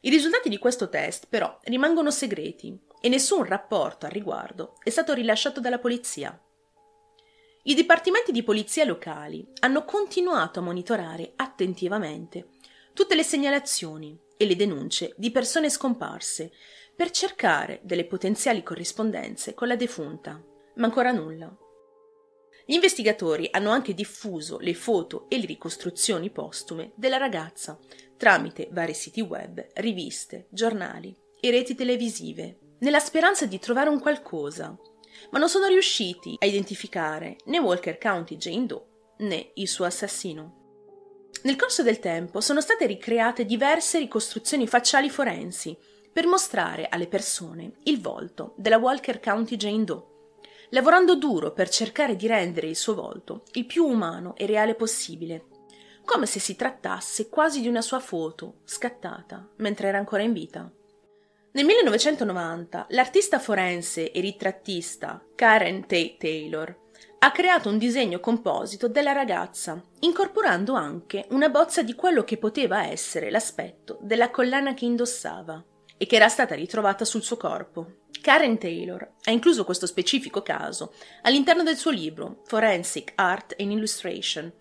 I 0.02 0.10
risultati 0.10 0.50
di 0.50 0.58
questo 0.58 0.90
test, 0.90 1.28
però, 1.28 1.58
rimangono 1.62 2.10
segreti 2.10 2.78
e 3.00 3.08
nessun 3.08 3.44
rapporto 3.44 4.04
al 4.04 4.12
riguardo 4.12 4.74
è 4.82 4.90
stato 4.90 5.14
rilasciato 5.14 5.60
dalla 5.60 5.78
polizia. 5.78 6.38
I 7.68 7.74
dipartimenti 7.74 8.30
di 8.30 8.44
polizia 8.44 8.84
locali 8.84 9.44
hanno 9.58 9.84
continuato 9.84 10.60
a 10.60 10.62
monitorare 10.62 11.32
attentivamente 11.34 12.50
tutte 12.92 13.16
le 13.16 13.24
segnalazioni 13.24 14.16
e 14.36 14.46
le 14.46 14.54
denunce 14.54 15.14
di 15.16 15.32
persone 15.32 15.68
scomparse 15.68 16.52
per 16.94 17.10
cercare 17.10 17.80
delle 17.82 18.04
potenziali 18.04 18.62
corrispondenze 18.62 19.54
con 19.54 19.66
la 19.66 19.74
defunta, 19.74 20.40
ma 20.76 20.84
ancora 20.86 21.10
nulla. 21.10 21.52
Gli 22.64 22.74
investigatori 22.74 23.48
hanno 23.50 23.70
anche 23.70 23.94
diffuso 23.94 24.58
le 24.60 24.74
foto 24.74 25.28
e 25.28 25.36
le 25.36 25.46
ricostruzioni 25.46 26.30
postume 26.30 26.92
della 26.94 27.16
ragazza 27.16 27.76
tramite 28.16 28.68
vari 28.70 28.94
siti 28.94 29.20
web, 29.22 29.66
riviste, 29.74 30.46
giornali 30.50 31.12
e 31.40 31.50
reti 31.50 31.74
televisive, 31.74 32.58
nella 32.78 33.00
speranza 33.00 33.44
di 33.44 33.58
trovare 33.58 33.88
un 33.88 33.98
qualcosa, 33.98 34.78
ma 35.30 35.38
non 35.38 35.48
sono 35.48 35.66
riusciti 35.66 36.36
a 36.38 36.46
identificare 36.46 37.36
né 37.46 37.58
Walker 37.58 37.98
County 37.98 38.36
Jane 38.36 38.66
Doe 38.66 38.84
né 39.18 39.52
il 39.54 39.68
suo 39.68 39.84
assassino. 39.84 40.64
Nel 41.42 41.56
corso 41.56 41.82
del 41.82 41.98
tempo 41.98 42.40
sono 42.40 42.60
state 42.60 42.86
ricreate 42.86 43.44
diverse 43.44 43.98
ricostruzioni 43.98 44.66
facciali 44.66 45.10
forensi 45.10 45.76
per 46.12 46.26
mostrare 46.26 46.88
alle 46.88 47.06
persone 47.06 47.72
il 47.84 48.00
volto 48.00 48.54
della 48.56 48.78
Walker 48.78 49.20
County 49.20 49.56
Jane 49.56 49.84
Doe 49.84 50.14
lavorando 50.70 51.16
duro 51.16 51.52
per 51.52 51.68
cercare 51.68 52.16
di 52.16 52.26
rendere 52.26 52.68
il 52.68 52.76
suo 52.76 52.94
volto 52.94 53.44
il 53.52 53.66
più 53.66 53.84
umano 53.84 54.34
e 54.36 54.46
reale 54.46 54.74
possibile, 54.74 55.46
come 56.04 56.26
se 56.26 56.40
si 56.40 56.56
trattasse 56.56 57.28
quasi 57.28 57.60
di 57.60 57.68
una 57.68 57.82
sua 57.82 58.00
foto 58.00 58.60
scattata 58.64 59.48
mentre 59.56 59.88
era 59.88 59.98
ancora 59.98 60.22
in 60.22 60.32
vita. 60.32 60.70
Nel 61.56 61.64
1990 61.64 62.88
l'artista 62.90 63.38
forense 63.38 64.12
e 64.12 64.20
ritrattista 64.20 65.24
Karen 65.34 65.86
Tate 65.86 66.16
Taylor 66.18 66.78
ha 67.20 67.32
creato 67.32 67.70
un 67.70 67.78
disegno 67.78 68.20
composito 68.20 68.88
della 68.88 69.12
ragazza, 69.12 69.82
incorporando 70.00 70.74
anche 70.74 71.24
una 71.30 71.48
bozza 71.48 71.82
di 71.82 71.94
quello 71.94 72.24
che 72.24 72.36
poteva 72.36 72.84
essere 72.84 73.30
l'aspetto 73.30 73.96
della 74.02 74.30
collana 74.30 74.74
che 74.74 74.84
indossava 74.84 75.64
e 75.96 76.04
che 76.04 76.16
era 76.16 76.28
stata 76.28 76.54
ritrovata 76.54 77.06
sul 77.06 77.22
suo 77.22 77.38
corpo. 77.38 78.00
Karen 78.20 78.58
Taylor 78.58 79.12
ha 79.22 79.30
incluso 79.30 79.64
questo 79.64 79.86
specifico 79.86 80.42
caso 80.42 80.92
all'interno 81.22 81.62
del 81.62 81.76
suo 81.76 81.90
libro 81.90 82.42
Forensic 82.44 83.12
Art 83.14 83.54
and 83.58 83.70
Illustration, 83.70 84.52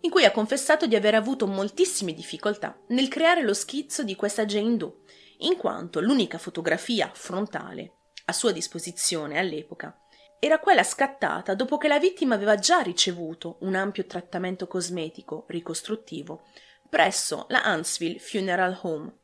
in 0.00 0.10
cui 0.10 0.24
ha 0.24 0.32
confessato 0.32 0.88
di 0.88 0.96
aver 0.96 1.14
avuto 1.14 1.46
moltissime 1.46 2.12
difficoltà 2.12 2.76
nel 2.88 3.06
creare 3.06 3.44
lo 3.44 3.54
schizzo 3.54 4.02
di 4.02 4.16
questa 4.16 4.44
Jane 4.46 4.76
Doe, 4.76 4.94
in 5.40 5.56
quanto 5.56 6.00
l'unica 6.00 6.38
fotografia 6.38 7.10
frontale 7.12 7.98
a 8.26 8.32
sua 8.32 8.52
disposizione 8.52 9.38
all'epoca 9.38 9.96
era 10.38 10.58
quella 10.58 10.82
scattata 10.82 11.54
dopo 11.54 11.76
che 11.76 11.86
la 11.86 11.98
vittima 11.98 12.34
aveva 12.34 12.56
già 12.56 12.80
ricevuto 12.80 13.58
un 13.60 13.74
ampio 13.74 14.06
trattamento 14.06 14.66
cosmetico 14.66 15.44
ricostruttivo 15.48 16.44
presso 16.88 17.46
la 17.48 17.62
Huntsville 17.66 18.18
Funeral 18.18 18.78
Home. 18.82 19.18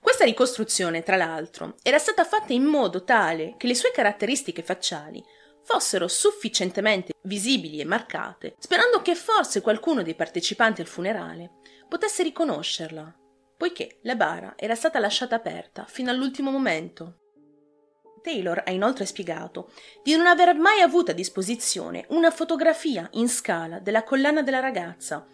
Questa 0.00 0.24
ricostruzione, 0.24 1.02
tra 1.02 1.16
l'altro, 1.16 1.74
era 1.82 1.98
stata 1.98 2.24
fatta 2.24 2.52
in 2.52 2.64
modo 2.64 3.04
tale 3.04 3.54
che 3.56 3.66
le 3.66 3.74
sue 3.74 3.90
caratteristiche 3.90 4.62
facciali 4.62 5.22
fossero 5.64 6.08
sufficientemente 6.08 7.12
visibili 7.22 7.80
e 7.80 7.84
marcate, 7.84 8.54
sperando 8.58 9.02
che 9.02 9.14
forse 9.14 9.60
qualcuno 9.60 10.02
dei 10.02 10.14
partecipanti 10.14 10.80
al 10.80 10.86
funerale 10.86 11.56
potesse 11.88 12.22
riconoscerla, 12.22 13.14
poiché 13.58 13.98
la 14.02 14.14
bara 14.14 14.54
era 14.56 14.76
stata 14.76 15.00
lasciata 15.00 15.34
aperta 15.34 15.84
fino 15.84 16.10
all'ultimo 16.10 16.50
momento. 16.50 17.18
Taylor 18.22 18.62
ha 18.64 18.70
inoltre 18.70 19.04
spiegato 19.04 19.70
di 20.02 20.14
non 20.16 20.26
aver 20.26 20.54
mai 20.54 20.80
avuto 20.80 21.10
a 21.10 21.14
disposizione 21.14 22.04
una 22.10 22.30
fotografia 22.30 23.08
in 23.12 23.28
scala 23.28 23.80
della 23.80 24.04
collana 24.04 24.42
della 24.42 24.60
ragazza 24.60 25.26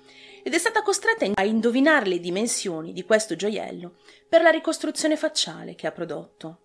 ed 0.43 0.54
è 0.54 0.59
stata 0.59 0.83
costretta 0.83 1.26
a 1.35 1.45
indovinare 1.45 2.07
le 2.07 2.21
dimensioni 2.21 2.93
di 2.93 3.04
questo 3.04 3.37
gioiello 3.37 3.97
per 4.28 4.43
la 4.43 4.50
ricostruzione 4.50 5.16
facciale 5.16 5.75
che 5.75 5.87
ha 5.87 5.93
prodotto. 5.93 6.61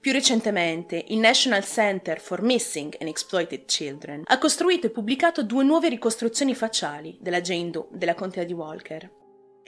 Più 0.00 0.12
recentemente, 0.12 1.04
il 1.08 1.18
National 1.18 1.64
Center 1.64 2.20
for 2.20 2.40
Missing 2.42 2.96
and 3.00 3.08
Exploited 3.08 3.64
Children 3.64 4.22
ha 4.26 4.38
costruito 4.38 4.86
e 4.86 4.90
pubblicato 4.90 5.42
due 5.42 5.64
nuove 5.64 5.88
ricostruzioni 5.88 6.54
facciali 6.54 7.16
della 7.20 7.40
Jane 7.40 7.70
Doe 7.70 7.88
della 7.90 8.14
contea 8.14 8.44
di 8.44 8.52
Walker. 8.52 9.17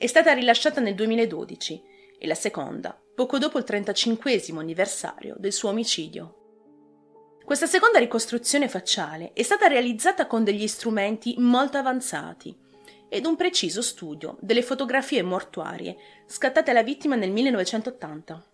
È 0.01 0.07
stata 0.07 0.33
rilasciata 0.33 0.81
nel 0.81 0.95
2012 0.95 1.83
e 2.19 2.27
la 2.27 2.35
seconda 2.35 2.99
poco 3.15 3.37
dopo 3.37 3.59
il 3.59 3.65
35 3.65 4.41
anniversario 4.57 5.35
del 5.37 5.53
suo 5.53 5.69
omicidio. 5.69 6.37
Questa 7.45 7.67
seconda 7.67 7.99
ricostruzione 7.99 8.67
facciale 8.67 9.33
è 9.35 9.43
stata 9.43 9.67
realizzata 9.67 10.27
con 10.27 10.43
degli 10.43 10.67
strumenti 10.69 11.35
molto 11.37 11.77
avanzati 11.77 12.57
ed 13.11 13.27
un 13.27 13.37
preciso 13.37 13.83
studio 13.83 14.39
delle 14.41 14.63
fotografie 14.63 15.23
mortuarie 15.23 15.99
scattate 16.25 16.71
alla 16.71 16.83
vittima 16.83 17.15
nel 17.15 17.31
1980. 17.31 18.45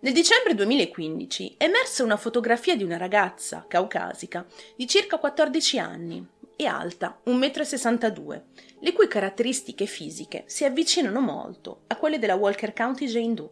Nel 0.00 0.12
dicembre 0.14 0.54
2015 0.54 1.56
è 1.58 1.64
emersa 1.64 2.02
una 2.02 2.16
fotografia 2.16 2.74
di 2.74 2.82
una 2.82 2.96
ragazza 2.96 3.66
caucasica 3.68 4.46
di 4.74 4.86
circa 4.86 5.18
14 5.18 5.78
anni 5.78 6.26
e 6.56 6.66
alta 6.66 7.20
1,62 7.26 8.36
m, 8.36 8.42
le 8.80 8.92
cui 8.92 9.08
caratteristiche 9.08 9.86
fisiche 9.86 10.44
si 10.46 10.64
avvicinano 10.64 11.20
molto 11.20 11.84
a 11.88 11.96
quelle 11.96 12.18
della 12.18 12.36
Walker 12.36 12.72
County 12.72 13.06
Jane 13.06 13.34
Doe. 13.34 13.50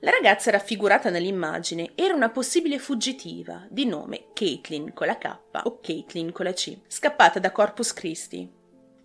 La 0.00 0.10
ragazza 0.10 0.50
raffigurata 0.50 1.10
nell'immagine 1.10 1.92
era 1.94 2.14
una 2.14 2.30
possibile 2.30 2.78
fuggitiva 2.78 3.66
di 3.68 3.84
nome 3.84 4.28
Caitlin 4.32 4.92
con 4.92 5.06
la 5.06 5.18
K 5.18 5.38
o 5.64 5.80
Caitlin 5.80 6.30
con 6.30 6.44
la 6.44 6.52
C, 6.52 6.78
scappata 6.86 7.40
da 7.40 7.50
Corpus 7.50 7.92
Christi, 7.92 8.56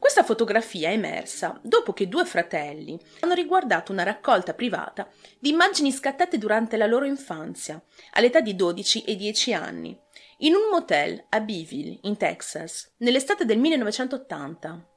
questa 0.04 0.24
fotografia 0.24 0.90
è 0.90 0.92
emersa 0.92 1.58
dopo 1.64 1.94
che 1.94 2.10
due 2.10 2.26
fratelli 2.26 3.00
hanno 3.22 3.34
riguardato 3.34 3.94
una 3.94 4.04
raccolta 4.04 4.54
privata 4.54 5.08
di 5.40 5.48
immagini 5.48 5.94
scattate 5.94 6.38
durante 6.38 6.76
la 6.76 6.88
loro 6.88 7.06
infanzia, 7.06 7.82
all'età 8.12 8.42
di 8.42 8.54
12 8.54 9.06
e 9.06 9.16
10 9.16 9.54
anni, 9.54 9.98
in 10.40 10.56
un 10.56 10.68
motel 10.70 11.24
a 11.30 11.40
Beeville, 11.40 12.00
in 12.02 12.18
Texas, 12.18 12.92
nell'estate 12.98 13.46
del 13.46 13.60
1980. 13.60 14.93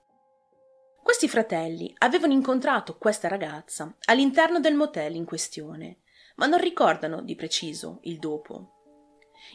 Questi 1.07 1.29
fratelli 1.29 1.95
avevano 1.99 2.33
incontrato 2.33 2.97
questa 2.99 3.29
ragazza 3.29 3.97
all'interno 4.07 4.59
del 4.59 4.75
motel 4.75 5.15
in 5.15 5.25
questione, 5.25 6.01
ma 6.35 6.47
non 6.47 6.59
ricordano 6.59 7.23
di 7.23 7.37
preciso 7.37 8.01
il 8.03 8.19
dopo. 8.19 8.73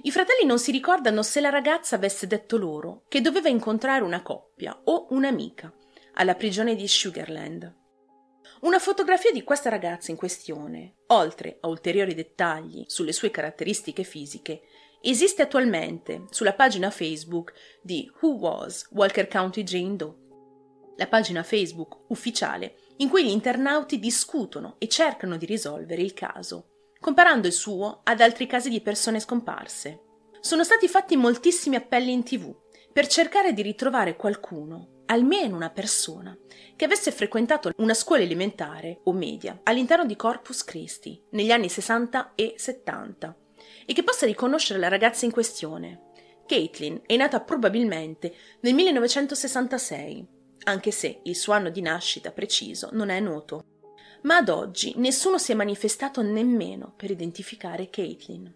I 0.04 0.12
fratelli 0.12 0.46
non 0.46 0.60
si 0.60 0.72
ricordano 0.72 1.22
se 1.24 1.42
la 1.42 1.50
ragazza 1.50 1.98
avesse 1.98 2.26
detto 2.26 2.56
loro 2.56 3.04
che 3.10 3.20
doveva 3.20 3.50
incontrare 3.50 4.02
una 4.02 4.22
coppia 4.22 4.80
o 4.86 5.08
un'amica 5.10 5.74
alla 6.14 6.36
prigione 6.36 6.74
di 6.74 6.88
Sugarland. 6.88 7.76
Una 8.62 8.80
fotografia 8.80 9.34
di 9.34 9.44
questa 9.44 9.70
ragazza 9.70 10.10
in 10.10 10.18
questione, 10.18 11.00
oltre 11.08 11.58
a 11.60 11.68
ulteriori 11.68 12.14
dettagli 12.14 12.86
sulle 12.88 13.12
sue 13.12 13.30
caratteristiche 13.30 14.04
fisiche, 14.04 14.62
esiste 15.02 15.42
attualmente 15.42 16.28
sulla 16.30 16.54
pagina 16.54 16.90
Facebook 16.92 17.52
di 17.82 18.10
Who 18.22 18.36
Was 18.36 18.88
Walker 18.92 19.28
County 19.28 19.64
Jane 19.64 19.98
Doe, 19.98 20.22
la 21.02 21.08
pagina 21.08 21.42
Facebook 21.42 21.98
ufficiale 22.10 22.76
in 22.98 23.10
cui 23.10 23.26
gli 23.26 23.30
internauti 23.30 23.98
discutono 23.98 24.76
e 24.78 24.88
cercano 24.88 25.36
di 25.38 25.48
risolvere 25.48 26.02
il 26.02 26.14
caso 26.14 26.68
comparando 27.00 27.48
il 27.48 27.54
suo 27.54 28.02
ad 28.04 28.22
altri 28.22 28.46
casi 28.46 28.70
di 28.70 28.80
persone 28.80 29.20
scomparse. 29.20 30.04
Sono 30.40 30.64
stati 30.64 30.88
fatti 30.88 31.18
moltissimi 31.18 31.76
appelli 31.76 32.12
in 32.12 32.24
tv 32.24 32.56
per 32.94 33.08
cercare 33.08 33.54
di 33.54 33.64
ritrovare 33.64 34.16
qualcuno 34.16 35.00
almeno 35.08 35.56
una 35.56 35.72
persona 35.72 36.38
che 36.76 36.86
avesse 36.86 37.12
frequentato 37.12 37.72
una 37.78 37.96
scuola 37.96 38.22
elementare 38.22 39.02
o 39.06 39.14
media 39.14 39.60
all'interno 39.64 40.06
di 40.06 40.16
Corpus 40.16 40.64
Christi 40.64 41.20
negli 41.32 41.52
anni 41.52 41.70
60 41.70 42.34
e 42.36 42.54
70 42.56 43.36
e 43.88 43.94
che 43.94 44.04
possa 44.04 44.28
riconoscere 44.28 44.80
la 44.80 44.88
ragazza 44.88 45.26
in 45.26 45.32
questione. 45.32 46.10
Caitlin 46.46 47.02
è 47.06 47.16
nata 47.16 47.42
probabilmente 47.42 48.34
nel 48.62 48.76
1966, 48.76 50.28
anche 50.64 50.92
se 50.92 51.20
il 51.24 51.36
suo 51.36 51.54
anno 51.54 51.70
di 51.70 51.82
nascita 51.82 52.32
preciso 52.32 52.90
non 52.92 53.10
è 53.10 53.20
noto. 53.20 53.64
Ma 54.24 54.38
ad 54.38 54.50
oggi 54.50 54.94
nessuno 54.98 55.38
si 55.38 55.52
è 55.52 55.56
manifestato 55.56 56.22
nemmeno 56.22 56.94
per 56.96 57.10
identificare 57.10 57.90
Caitlin. 57.90 58.54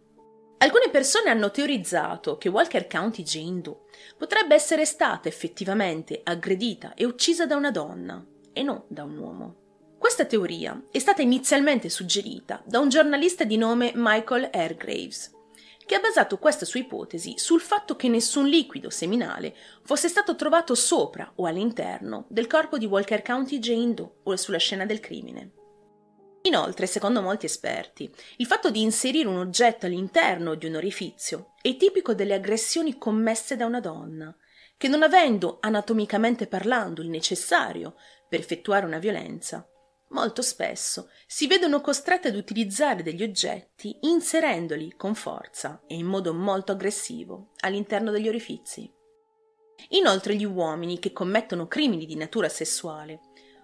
Alcune 0.58 0.90
persone 0.90 1.30
hanno 1.30 1.52
teorizzato 1.52 2.38
che 2.38 2.50
Walker 2.50 2.88
County 2.88 3.24
Jane 3.24 3.62
Doe 3.62 3.82
potrebbe 4.18 4.56
essere 4.56 4.86
stata 4.86 5.28
effettivamente 5.28 6.22
aggredita 6.24 6.94
e 6.94 7.06
uccisa 7.06 7.46
da 7.46 7.56
una 7.56 7.72
donna 7.72 8.26
e 8.54 8.64
non 8.64 8.84
da 8.88 9.04
un 9.04 9.18
uomo. 9.18 9.56
Questa 9.98 10.26
teoria 10.26 10.82
è 10.92 11.00
stata 11.00 11.22
inizialmente 11.22 11.90
suggerita 11.90 12.62
da 12.66 12.80
un 12.80 12.90
giornalista 12.90 13.44
di 13.44 13.58
nome 13.58 13.92
Michael 13.96 14.50
Airgraves, 14.52 15.35
che 15.86 15.96
ha 15.96 16.00
basato 16.00 16.38
questa 16.40 16.66
sua 16.66 16.80
ipotesi 16.80 17.36
sul 17.38 17.62
fatto 17.62 17.96
che 17.96 18.08
nessun 18.08 18.48
liquido 18.48 18.90
seminale 18.90 19.56
fosse 19.84 20.08
stato 20.08 20.36
trovato 20.36 20.74
sopra 20.74 21.32
o 21.36 21.46
all'interno 21.46 22.26
del 22.30 22.48
corpo 22.48 22.78
di 22.78 22.86
Walker 22.86 23.22
County 23.22 23.60
Jane 23.60 23.94
Doe 23.94 24.12
o 24.24 24.36
sulla 24.36 24.58
scena 24.58 24.86
del 24.86 25.00
crimine. 25.00 25.52
Inoltre, 26.46 26.86
secondo 26.86 27.22
molti 27.22 27.46
esperti, 27.46 28.12
il 28.38 28.46
fatto 28.46 28.70
di 28.70 28.82
inserire 28.82 29.28
un 29.28 29.38
oggetto 29.38 29.88
all'interno 29.88 30.56
di 30.56 30.68
un 30.68 30.76
orifizio 30.76 31.54
è 31.62 31.76
tipico 31.76 32.14
delle 32.14 32.36
aggressioni 32.36 32.98
commesse 32.98 33.56
da 33.56 33.66
una 33.66 33.80
donna, 33.80 34.36
che 34.78 34.88
non 34.88 35.02
avendo 35.02 35.58
anatomicamente 35.62 36.46
parlando 36.48 37.02
il 37.02 37.10
necessario 37.10 37.96
per 38.28 38.40
effettuare 38.40 38.86
una 38.86 39.00
violenza, 39.00 39.68
molto 40.16 40.42
spesso 40.42 41.10
si 41.28 41.46
vedono 41.46 41.82
costrette 41.82 42.30
ad 42.30 42.36
utilizzare 42.36 43.04
degli 43.04 43.22
oggetti 43.22 43.98
inserendoli 44.04 44.94
con 44.96 45.14
forza 45.14 45.84
e 45.86 45.96
in 45.96 46.06
modo 46.06 46.34
molto 46.34 46.72
aggressivo 46.72 47.52
all'interno 47.60 48.12
degli 48.12 48.30
orifizi. 48.30 48.90
Inoltre 49.90 50.36
gli 50.36 50.46
uomini 50.46 51.00
che 51.00 51.12
commettono 51.12 51.68
crimini 51.68 52.06
di 52.06 52.16
natura 52.16 52.48
sessuale 52.48 53.20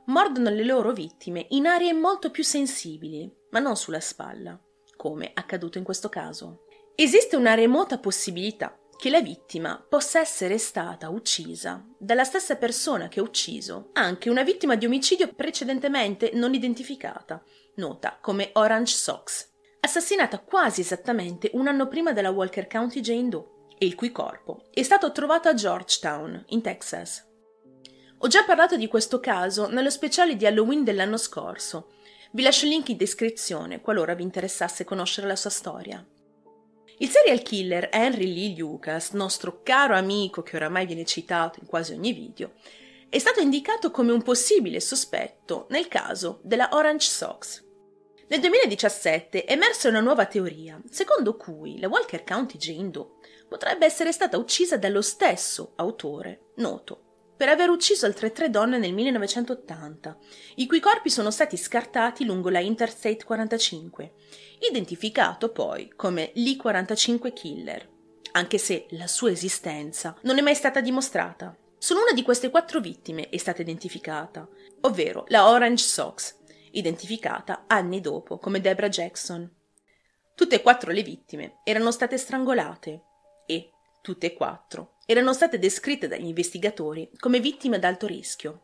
mordono 0.08 0.50
le 0.50 0.66
loro 0.66 0.92
vittime 0.92 1.46
in 1.52 1.68
aree 1.68 1.94
molto 1.94 2.32
più 2.32 2.44
sensibili, 2.44 3.34
ma 3.52 3.60
non 3.60 3.78
sulla 3.78 4.02
spalla, 4.02 4.60
come 4.98 5.32
accaduto 5.34 5.78
in 5.78 5.86
questo 5.86 6.10
caso. 6.10 6.66
Esiste 6.96 7.38
una 7.38 7.54
remota 7.54 7.98
possibilità 7.98 8.78
che 9.02 9.10
la 9.10 9.20
vittima 9.20 9.84
possa 9.90 10.20
essere 10.20 10.60
stata 10.60 11.10
uccisa 11.10 11.84
dalla 11.98 12.24
stessa 12.24 12.56
persona 12.56 13.08
che 13.08 13.20
ha 13.20 13.24
ucciso 13.24 13.90
anche 13.94 14.30
una 14.30 14.44
vittima 14.44 14.76
di 14.76 14.86
omicidio 14.86 15.34
precedentemente 15.34 16.30
non 16.36 16.54
identificata, 16.54 17.42
nota 17.78 18.20
come 18.22 18.52
Orange 18.54 18.94
Sox, 18.94 19.50
assassinata 19.80 20.38
quasi 20.38 20.82
esattamente 20.82 21.50
un 21.54 21.68
anno 21.68 21.88
prima 21.88 22.14
della 22.14 22.30
Walker 22.30 22.68
County 22.68 23.00
Jane 23.00 23.30
Doe, 23.30 23.48
e 23.76 23.88
il 23.88 23.96
cui 23.96 24.12
corpo 24.12 24.66
è 24.72 24.84
stato 24.84 25.12
trovato 25.12 25.50
a 25.50 25.56
Georgetown, 25.56 26.44
in 26.50 26.62
Texas, 26.62 27.28
ho 28.20 28.28
già 28.28 28.44
parlato 28.44 28.78
di 28.78 28.88
questo 28.88 29.20
caso 29.20 29.68
nello 29.68 29.90
speciale 29.90 30.36
di 30.36 30.46
Halloween 30.46 30.84
dell'anno 30.84 31.18
scorso. 31.18 31.94
Vi 32.34 32.44
lascio 32.44 32.66
il 32.66 32.72
link 32.74 32.90
in 32.90 32.98
descrizione 32.98 33.82
qualora 33.82 34.14
vi 34.14 34.22
interessasse 34.22 34.84
conoscere 34.84 35.26
la 35.26 35.36
sua 35.36 35.50
storia. 35.50 36.06
Il 36.98 37.10
serial 37.10 37.42
killer 37.42 37.90
Henry 37.92 38.32
Lee 38.32 38.56
Lucas, 38.58 39.12
nostro 39.12 39.62
caro 39.64 39.96
amico 39.96 40.44
che 40.44 40.56
oramai 40.56 40.86
viene 40.86 41.06
citato 41.06 41.60
in 41.60 41.68
quasi 41.68 41.94
ogni 41.94 42.14
video, 42.14 42.54
è 43.10 43.18
stato 43.18 43.40
indicato 43.42 43.92
come 43.92 44.12
un 44.12 44.22
possibile 44.22 44.80
sospetto 44.80 45.66
nel 45.70 45.88
caso 45.88 46.40
della 46.44 46.70
Orange 46.74 47.10
Sox. 47.10 47.64
Nel 48.28 48.40
2017 48.40 49.44
è 49.44 49.52
emersa 49.52 49.90
una 49.90 50.00
nuova 50.00 50.26
teoria, 50.26 50.80
secondo 50.90 51.36
cui 51.36 51.80
la 51.80 51.90
Walker 51.90 52.24
County 52.24 52.58
Jane 52.58 52.90
Doe 52.90 53.10
potrebbe 53.50 53.86
essere 53.86 54.14
stata 54.14 54.38
uccisa 54.38 54.78
dallo 54.78 55.02
stesso 55.02 55.74
autore 55.76 56.52
noto 56.56 57.11
per 57.42 57.50
aver 57.50 57.72
ucciso 57.72 58.06
altre 58.06 58.32
tre 58.32 58.52
donne 58.52 58.78
nel 58.78 58.94
1980, 58.94 60.16
i 60.58 60.68
cui 60.68 60.80
corpi 60.80 61.10
sono 61.10 61.32
stati 61.32 61.58
scartati 61.58 62.24
lungo 62.24 62.50
la 62.50 62.60
Interstate 62.60 63.24
45, 63.24 64.14
identificato 64.70 65.50
poi 65.50 65.92
come 65.96 66.30
l'I-45 66.36 67.34
Killer, 67.34 67.90
anche 68.34 68.60
se 68.60 68.86
la 68.92 69.08
sua 69.08 69.32
esistenza 69.32 70.16
non 70.22 70.38
è 70.38 70.42
mai 70.42 70.54
stata 70.54 70.82
dimostrata. 70.82 71.58
Solo 71.80 72.02
una 72.02 72.14
di 72.14 72.22
queste 72.22 72.52
quattro 72.52 72.80
vittime 72.80 73.30
è 73.30 73.38
stata 73.38 73.64
identificata, 73.64 74.48
ovvero 74.82 75.24
la 75.30 75.50
Orange 75.50 75.84
Sox, 75.84 76.36
identificata 76.74 77.64
anni 77.66 78.02
dopo 78.02 78.38
come 78.38 78.62
Debra 78.62 78.88
Jackson. 78.88 79.52
Tutte 80.36 80.56
e 80.58 80.62
quattro 80.62 80.92
le 80.92 81.02
vittime 81.02 81.56
erano 81.64 81.90
state 81.90 82.20
strangolate 82.20 83.02
e, 83.48 83.72
tutte 84.04 84.28
e 84.28 84.34
quattro, 84.36 84.91
erano 85.06 85.34
state 85.34 85.60
descritte 85.60 86.08
dagli 86.08 86.28
investigatori 86.28 87.10
come 87.20 87.40
vittime 87.40 87.78
ad 87.78 87.84
alto 87.84 88.08
rischio. 88.08 88.62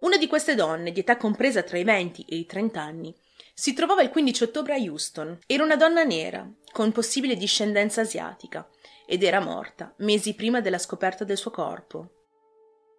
Una 0.00 0.16
di 0.16 0.26
queste 0.26 0.54
donne, 0.54 0.92
di 0.92 1.00
età 1.00 1.16
compresa 1.16 1.62
tra 1.62 1.76
i 1.76 1.84
20 1.84 2.24
e 2.28 2.36
i 2.36 2.46
30 2.46 2.80
anni, 2.80 3.14
si 3.52 3.72
trovava 3.72 4.02
il 4.02 4.10
15 4.10 4.44
ottobre 4.44 4.74
a 4.74 4.78
Houston. 4.78 5.38
Era 5.46 5.64
una 5.64 5.74
donna 5.74 6.04
nera, 6.04 6.48
con 6.70 6.92
possibile 6.92 7.34
discendenza 7.34 8.02
asiatica, 8.02 8.68
ed 9.04 9.24
era 9.24 9.40
morta 9.40 9.92
mesi 9.98 10.34
prima 10.34 10.60
della 10.60 10.78
scoperta 10.78 11.24
del 11.24 11.36
suo 11.36 11.50
corpo. 11.50 12.10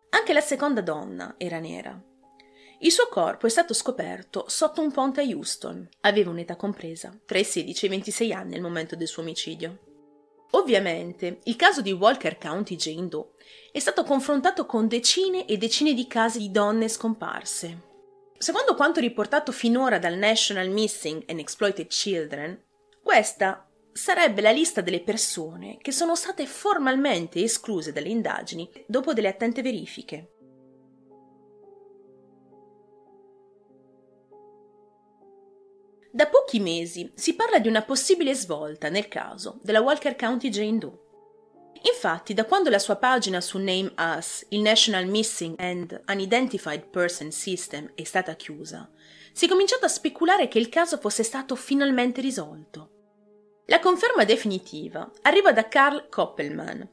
Anche 0.10 0.34
la 0.34 0.42
seconda 0.42 0.82
donna 0.82 1.36
era 1.38 1.60
nera. 1.60 1.98
Il 2.80 2.92
suo 2.92 3.08
corpo 3.10 3.46
è 3.46 3.50
stato 3.50 3.74
scoperto 3.74 4.46
sotto 4.48 4.82
un 4.82 4.92
ponte 4.92 5.22
a 5.22 5.24
Houston. 5.24 5.88
Aveva 6.02 6.32
un'età 6.32 6.56
compresa 6.56 7.18
tra 7.26 7.38
i 7.38 7.44
16 7.44 7.86
e 7.86 7.88
i 7.88 7.92
26 7.92 8.34
anni 8.34 8.56
al 8.56 8.62
momento 8.62 8.96
del 8.96 9.08
suo 9.08 9.22
omicidio. 9.22 9.89
Ovviamente, 10.52 11.40
il 11.44 11.56
caso 11.56 11.82
di 11.82 11.92
Walker 11.92 12.38
County 12.38 12.76
Jane 12.76 13.08
Doe 13.08 13.30
è 13.72 13.80
stato 13.80 14.04
confrontato 14.04 14.66
con 14.66 14.88
decine 14.88 15.46
e 15.46 15.58
decine 15.58 15.94
di 15.94 16.08
casi 16.08 16.40
di 16.40 16.52
donne 16.52 16.88
scomparse. 16.88 17.88
Secondo 18.38 18.74
quanto 18.74 19.00
riportato 19.00 19.52
finora 19.52 20.00
dal 20.00 20.16
National 20.16 20.70
Missing 20.70 21.26
and 21.28 21.40
Exploited 21.40 21.88
Children, 21.88 22.64
questa 23.04 23.70
sarebbe 23.92 24.42
la 24.42 24.52
lista 24.52 24.82
delle 24.82 25.02
persone 25.02 25.78
che 25.82 25.92
sono 25.92 26.16
state 26.16 26.46
formalmente 26.46 27.44
escluse 27.44 27.92
dalle 27.92 28.10
indagini 28.10 28.70
dopo 28.88 29.14
delle 29.14 29.28
attente 29.28 29.62
verifiche. 29.62 30.39
Da 36.12 36.26
pochi 36.26 36.60
mesi 36.60 37.12
si 37.14 37.36
parla 37.36 37.60
di 37.60 37.68
una 37.68 37.84
possibile 37.84 38.34
svolta 38.34 38.90
nel 38.90 39.08
caso 39.08 39.60
della 39.62 39.82
Walker 39.82 40.16
County 40.16 40.50
Jane 40.50 40.80
Doe. 40.80 40.98
Infatti, 41.84 42.34
da 42.34 42.46
quando 42.46 42.72
la 42.72 42.80
sua 42.80 42.96
pagina 42.96 43.40
su 43.42 43.60
Name 43.60 43.94
Us, 43.96 44.44
il 44.50 44.62
National 44.62 45.06
Missing 45.06 45.54
and 45.60 46.02
Unidentified 46.08 46.88
Person 46.88 47.32
System, 47.32 47.92
è 47.94 48.04
stata 48.04 48.36
chiusa, 48.36 48.90
si 49.32 49.46
è 49.46 49.48
cominciato 49.48 49.86
a 49.86 49.90
speculare 49.90 50.48
che 50.48 50.58
il 50.58 50.68
caso 50.68 50.98
fosse 50.98 51.22
stato 51.22 51.56
finalmente 51.56 52.22
risolto. 52.22 52.90
La 53.68 53.80
conferma 53.80 54.24
definitiva 54.24 55.10
arriva 55.22 55.54
da 55.54 55.68
Carl 55.68 56.10
Koppelman, 56.10 56.90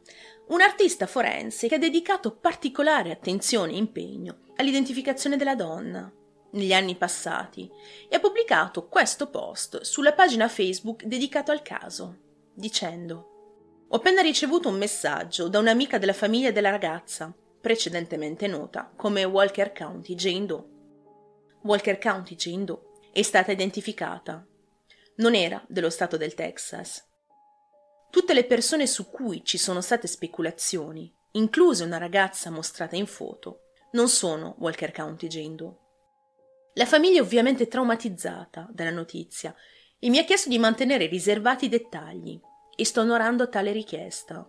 un 0.49 0.61
artista 0.61 1.07
forense 1.07 1.69
che 1.69 1.77
ha 1.77 1.79
dedicato 1.79 2.37
particolare 2.37 3.13
attenzione 3.13 3.73
e 3.73 3.79
impegno 3.79 4.41
all'identificazione 4.57 5.39
della 5.39 5.55
donna 5.55 6.13
negli 6.57 6.73
anni 6.73 6.97
passati 6.97 7.71
e 8.09 8.17
ha 8.17 8.21
pubblicato 8.21 8.89
questo 8.89 9.29
post 9.29 9.83
sulla 9.83 10.13
pagina 10.13 10.49
Facebook 10.49 11.05
dedicato 11.05 11.53
al 11.53 11.63
caso, 11.63 12.17
dicendo 12.55 13.85
Ho 13.89 13.97
appena 13.97 14.21
ricevuto 14.21 14.69
un 14.69 14.77
messaggio 14.77 15.49
da 15.49 15.59
un'amica 15.59 15.99
della 15.99 16.13
famiglia 16.13 16.51
della 16.51 16.71
ragazza, 16.71 17.33
precedentemente 17.61 18.47
nota 18.47 18.91
come 18.97 19.25
Walker 19.25 19.73
County 19.73 20.15
Jane 20.15 20.47
Doe. 20.47 20.65
Walker 21.63 21.99
County 21.99 22.35
Jane 22.35 22.65
Doe 22.65 22.81
è 23.13 23.23
stata 23.23 23.53
identificata. 23.53 24.45
Non 25.17 25.35
era 25.35 25.63
dello 25.69 25.91
stato 25.91 26.17
del 26.17 26.35
Texas. 26.35 27.05
Tutte 28.11 28.35
le 28.35 28.45
persone 28.45 28.87
su 28.87 29.11
cui 29.11 29.45
ci 29.45 29.59
sono 29.59 29.81
state 29.81 30.07
speculazioni, 30.07 31.13
incluse 31.33 31.85
una 31.85 31.99
ragazza 31.99 32.51
mostrata 32.51 32.97
in 32.97 33.07
foto, 33.07 33.61
non 33.93 34.09
sono 34.09 34.57
Walker 34.59 34.93
County 34.93 35.27
Jane 35.27 35.55
Doe. 35.55 35.77
La 36.79 36.85
famiglia 36.85 37.21
è 37.21 37.23
ovviamente 37.23 37.69
traumatizzata 37.69 38.69
dalla 38.71 38.91
notizia 38.91 39.55
e 39.99 40.11
mi 40.11 40.19
ha 40.19 40.25
chiesto 40.25 40.51
di 40.51 40.59
mantenere 40.59 41.07
riservati 41.07 41.65
i 41.65 41.69
dettagli 41.71 42.39
e 42.77 42.85
sto 42.85 43.01
onorando 43.01 43.49
tale 43.49 43.73
richiesta. 43.73 44.47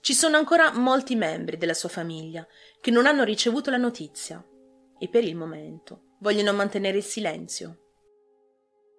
Ci 0.00 0.14
sono 0.14 0.36
ancora 0.36 0.72
molti 0.72 1.16
membri 1.16 1.56
della 1.56 1.74
sua 1.74 1.88
famiglia 1.88 2.46
che 2.80 2.92
non 2.92 3.06
hanno 3.06 3.24
ricevuto 3.24 3.70
la 3.70 3.78
notizia 3.78 4.46
e 4.96 5.08
per 5.08 5.24
il 5.24 5.34
momento 5.34 6.14
vogliono 6.20 6.52
mantenere 6.52 6.98
il 6.98 7.02
silenzio. 7.02 7.78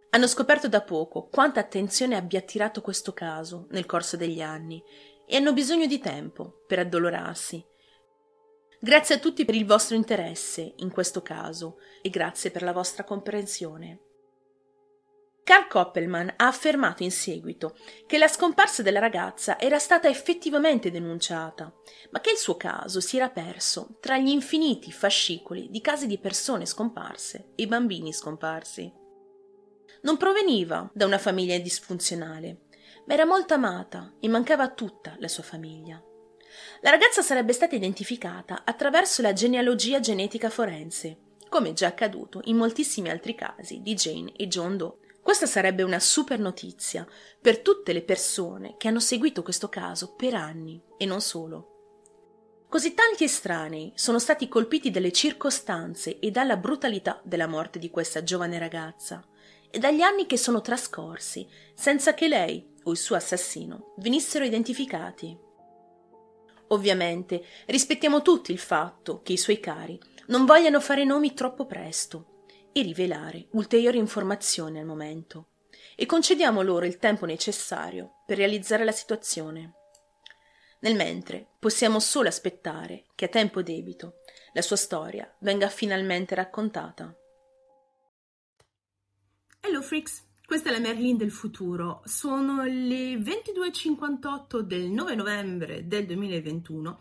Hanno 0.09 0.27
scoperto 0.27 0.67
da 0.67 0.81
poco 0.81 1.29
quanta 1.29 1.61
attenzione 1.61 2.17
abbia 2.17 2.39
attirato 2.39 2.81
questo 2.81 3.13
caso 3.13 3.67
nel 3.69 3.85
corso 3.85 4.17
degli 4.17 4.41
anni 4.41 4.83
e 5.25 5.37
hanno 5.37 5.53
bisogno 5.53 5.85
di 5.85 5.99
tempo 5.99 6.65
per 6.67 6.79
addolorarsi 6.79 7.65
Grazie 8.85 9.15
a 9.15 9.17
tutti 9.17 9.45
per 9.45 9.55
il 9.55 9.65
vostro 9.65 9.95
interesse 9.95 10.75
in 10.77 10.91
questo 10.91 11.23
caso 11.23 11.79
e 12.03 12.11
grazie 12.11 12.51
per 12.51 12.61
la 12.61 12.71
vostra 12.71 13.03
comprensione. 13.03 13.99
Carl 15.43 15.67
Koppelman 15.67 16.31
ha 16.35 16.45
affermato 16.45 17.01
in 17.01 17.09
seguito 17.09 17.75
che 18.05 18.19
la 18.19 18.27
scomparsa 18.27 18.83
della 18.83 18.99
ragazza 18.99 19.57
era 19.57 19.79
stata 19.79 20.07
effettivamente 20.07 20.91
denunciata, 20.91 21.73
ma 22.11 22.19
che 22.19 22.29
il 22.29 22.37
suo 22.37 22.57
caso 22.57 23.01
si 23.01 23.17
era 23.17 23.31
perso 23.31 23.97
tra 23.99 24.19
gli 24.19 24.29
infiniti 24.29 24.91
fascicoli 24.91 25.71
di 25.71 25.81
casi 25.81 26.05
di 26.05 26.19
persone 26.19 26.67
scomparse 26.67 27.53
e 27.55 27.65
bambini 27.65 28.13
scomparsi. 28.13 28.93
Non 30.01 30.17
proveniva 30.17 30.87
da 30.93 31.07
una 31.07 31.17
famiglia 31.17 31.57
disfunzionale, 31.57 32.65
ma 33.07 33.15
era 33.15 33.25
molto 33.25 33.55
amata 33.55 34.13
e 34.19 34.27
mancava 34.27 34.69
tutta 34.69 35.15
la 35.17 35.27
sua 35.27 35.41
famiglia. 35.41 35.99
La 36.81 36.89
ragazza 36.89 37.21
sarebbe 37.21 37.53
stata 37.53 37.75
identificata 37.75 38.63
attraverso 38.65 39.21
la 39.21 39.33
genealogia 39.33 39.99
genetica 39.99 40.49
forense, 40.49 41.17
come 41.49 41.73
già 41.73 41.87
accaduto 41.87 42.41
in 42.45 42.57
moltissimi 42.57 43.09
altri 43.09 43.35
casi 43.35 43.81
di 43.81 43.93
Jane 43.93 44.33
e 44.35 44.47
John 44.47 44.77
Doe. 44.77 44.97
Questa 45.21 45.45
sarebbe 45.45 45.83
una 45.83 45.99
super 45.99 46.39
notizia 46.39 47.07
per 47.41 47.59
tutte 47.59 47.93
le 47.93 48.03
persone 48.03 48.75
che 48.77 48.87
hanno 48.87 48.99
seguito 48.99 49.41
questo 49.41 49.69
caso 49.69 50.13
per 50.13 50.35
anni 50.35 50.79
e 50.97 51.05
non 51.05 51.21
solo. 51.21 51.71
Così 52.69 52.93
tanti 52.93 53.23
estranei 53.23 53.91
sono 53.95 54.19
stati 54.19 54.47
colpiti 54.47 54.91
dalle 54.91 55.11
circostanze 55.11 56.19
e 56.19 56.29
dalla 56.29 56.57
brutalità 56.57 57.21
della 57.23 57.47
morte 57.47 57.79
di 57.79 57.89
questa 57.89 58.21
giovane 58.21 58.59
ragazza 58.59 59.25
e 59.69 59.79
dagli 59.79 60.01
anni 60.01 60.25
che 60.25 60.37
sono 60.37 60.61
trascorsi 60.61 61.47
senza 61.73 62.13
che 62.13 62.27
lei 62.27 62.73
o 62.83 62.91
il 62.91 62.97
suo 62.97 63.15
assassino 63.15 63.93
venissero 63.97 64.45
identificati. 64.45 65.37
Ovviamente 66.69 67.43
rispettiamo 67.67 68.21
tutti 68.21 68.51
il 68.51 68.57
fatto 68.57 69.21
che 69.21 69.33
i 69.33 69.37
suoi 69.37 69.59
cari 69.59 69.99
non 70.27 70.45
vogliano 70.45 70.79
fare 70.79 71.03
nomi 71.03 71.33
troppo 71.33 71.65
presto 71.65 72.43
e 72.71 72.81
rivelare 72.81 73.47
ulteriori 73.51 73.97
informazioni 73.97 74.79
al 74.79 74.85
momento 74.85 75.49
e 75.95 76.05
concediamo 76.05 76.61
loro 76.61 76.85
il 76.85 76.97
tempo 76.97 77.25
necessario 77.25 78.23
per 78.25 78.37
realizzare 78.37 78.83
la 78.83 78.91
situazione. 78.91 79.73
Nel 80.79 80.95
mentre 80.95 81.47
possiamo 81.57 81.99
solo 81.99 82.27
aspettare 82.27 83.05
che 83.15 83.25
a 83.25 83.29
tempo 83.29 83.61
debito 83.61 84.21
la 84.53 84.61
sua 84.61 84.75
storia 84.75 85.33
venga 85.39 85.69
finalmente 85.69 86.35
raccontata. 86.35 87.15
Hello 89.61 89.81
Freaks, 89.81 90.23
questa 90.45 90.69
è 90.69 90.71
la 90.71 90.79
Merlin 90.79 91.17
del 91.17 91.31
futuro. 91.31 92.01
Sono 92.05 92.63
le 92.63 93.15
22.58 93.15 94.59
del 94.59 94.89
9 94.89 95.15
novembre 95.15 95.87
del 95.87 96.05
2021 96.05 96.99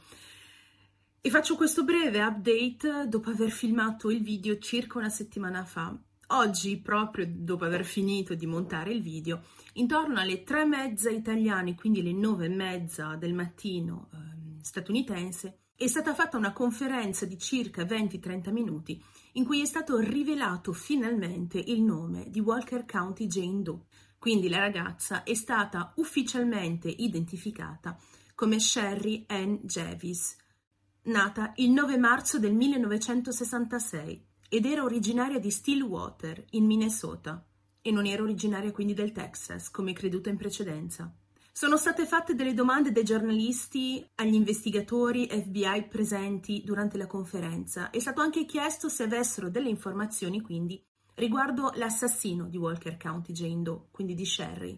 e 1.20 1.30
faccio 1.30 1.56
questo 1.56 1.84
breve 1.84 2.22
update 2.22 3.06
dopo 3.08 3.30
aver 3.30 3.50
filmato 3.50 4.10
il 4.10 4.22
video 4.22 4.58
circa 4.58 4.98
una 4.98 5.10
settimana 5.10 5.64
fa. 5.64 5.94
Oggi, 6.28 6.78
proprio 6.78 7.26
dopo 7.28 7.64
aver 7.64 7.84
finito 7.84 8.34
di 8.34 8.46
montare 8.46 8.92
il 8.92 9.02
video, 9.02 9.42
intorno 9.74 10.20
alle 10.20 10.42
tre 10.42 10.62
e 10.62 10.66
mezza 10.66 11.10
italiane, 11.10 11.74
quindi 11.74 12.02
le 12.02 12.12
nove 12.12 12.46
e 12.46 12.48
mezza 12.48 13.14
del 13.16 13.34
mattino 13.34 14.08
eh, 14.12 14.62
statunitense, 14.62 15.63
è 15.76 15.86
stata 15.88 16.14
fatta 16.14 16.36
una 16.36 16.52
conferenza 16.52 17.26
di 17.26 17.36
circa 17.36 17.82
20-30 17.82 18.52
minuti 18.52 19.02
in 19.32 19.44
cui 19.44 19.60
è 19.60 19.64
stato 19.64 19.98
rivelato 19.98 20.72
finalmente 20.72 21.58
il 21.58 21.82
nome 21.82 22.30
di 22.30 22.40
Walker 22.40 22.84
County 22.84 23.26
Jane 23.26 23.62
Doe. 23.62 23.80
Quindi 24.18 24.48
la 24.48 24.58
ragazza 24.58 25.24
è 25.24 25.34
stata 25.34 25.92
ufficialmente 25.96 26.88
identificata 26.88 27.98
come 28.34 28.58
Sherry 28.58 29.24
Ann 29.28 29.56
Javis, 29.62 30.36
nata 31.02 31.52
il 31.56 31.70
9 31.70 31.98
marzo 31.98 32.38
del 32.38 32.54
1966 32.54 34.26
ed 34.48 34.66
era 34.66 34.82
originaria 34.82 35.38
di 35.38 35.50
Stillwater, 35.50 36.44
in 36.50 36.64
Minnesota, 36.64 37.44
e 37.82 37.90
non 37.90 38.06
era 38.06 38.22
originaria 38.22 38.72
quindi 38.72 38.94
del 38.94 39.12
Texas, 39.12 39.70
come 39.70 39.92
creduto 39.92 40.28
in 40.28 40.36
precedenza. 40.36 41.12
Sono 41.56 41.76
state 41.76 42.04
fatte 42.04 42.34
delle 42.34 42.52
domande 42.52 42.90
dai 42.90 43.04
giornalisti 43.04 44.04
agli 44.16 44.34
investigatori 44.34 45.28
FBI 45.28 45.86
presenti 45.88 46.62
durante 46.64 46.98
la 46.98 47.06
conferenza. 47.06 47.90
È 47.90 48.00
stato 48.00 48.20
anche 48.20 48.44
chiesto 48.44 48.88
se 48.88 49.04
avessero 49.04 49.48
delle 49.48 49.68
informazioni, 49.68 50.40
quindi, 50.40 50.84
riguardo 51.14 51.70
l'assassino 51.76 52.48
di 52.48 52.56
Walker 52.56 52.96
County 52.96 53.32
Jane 53.32 53.62
Doe, 53.62 53.84
quindi 53.92 54.14
di 54.16 54.26
Sherry. 54.26 54.76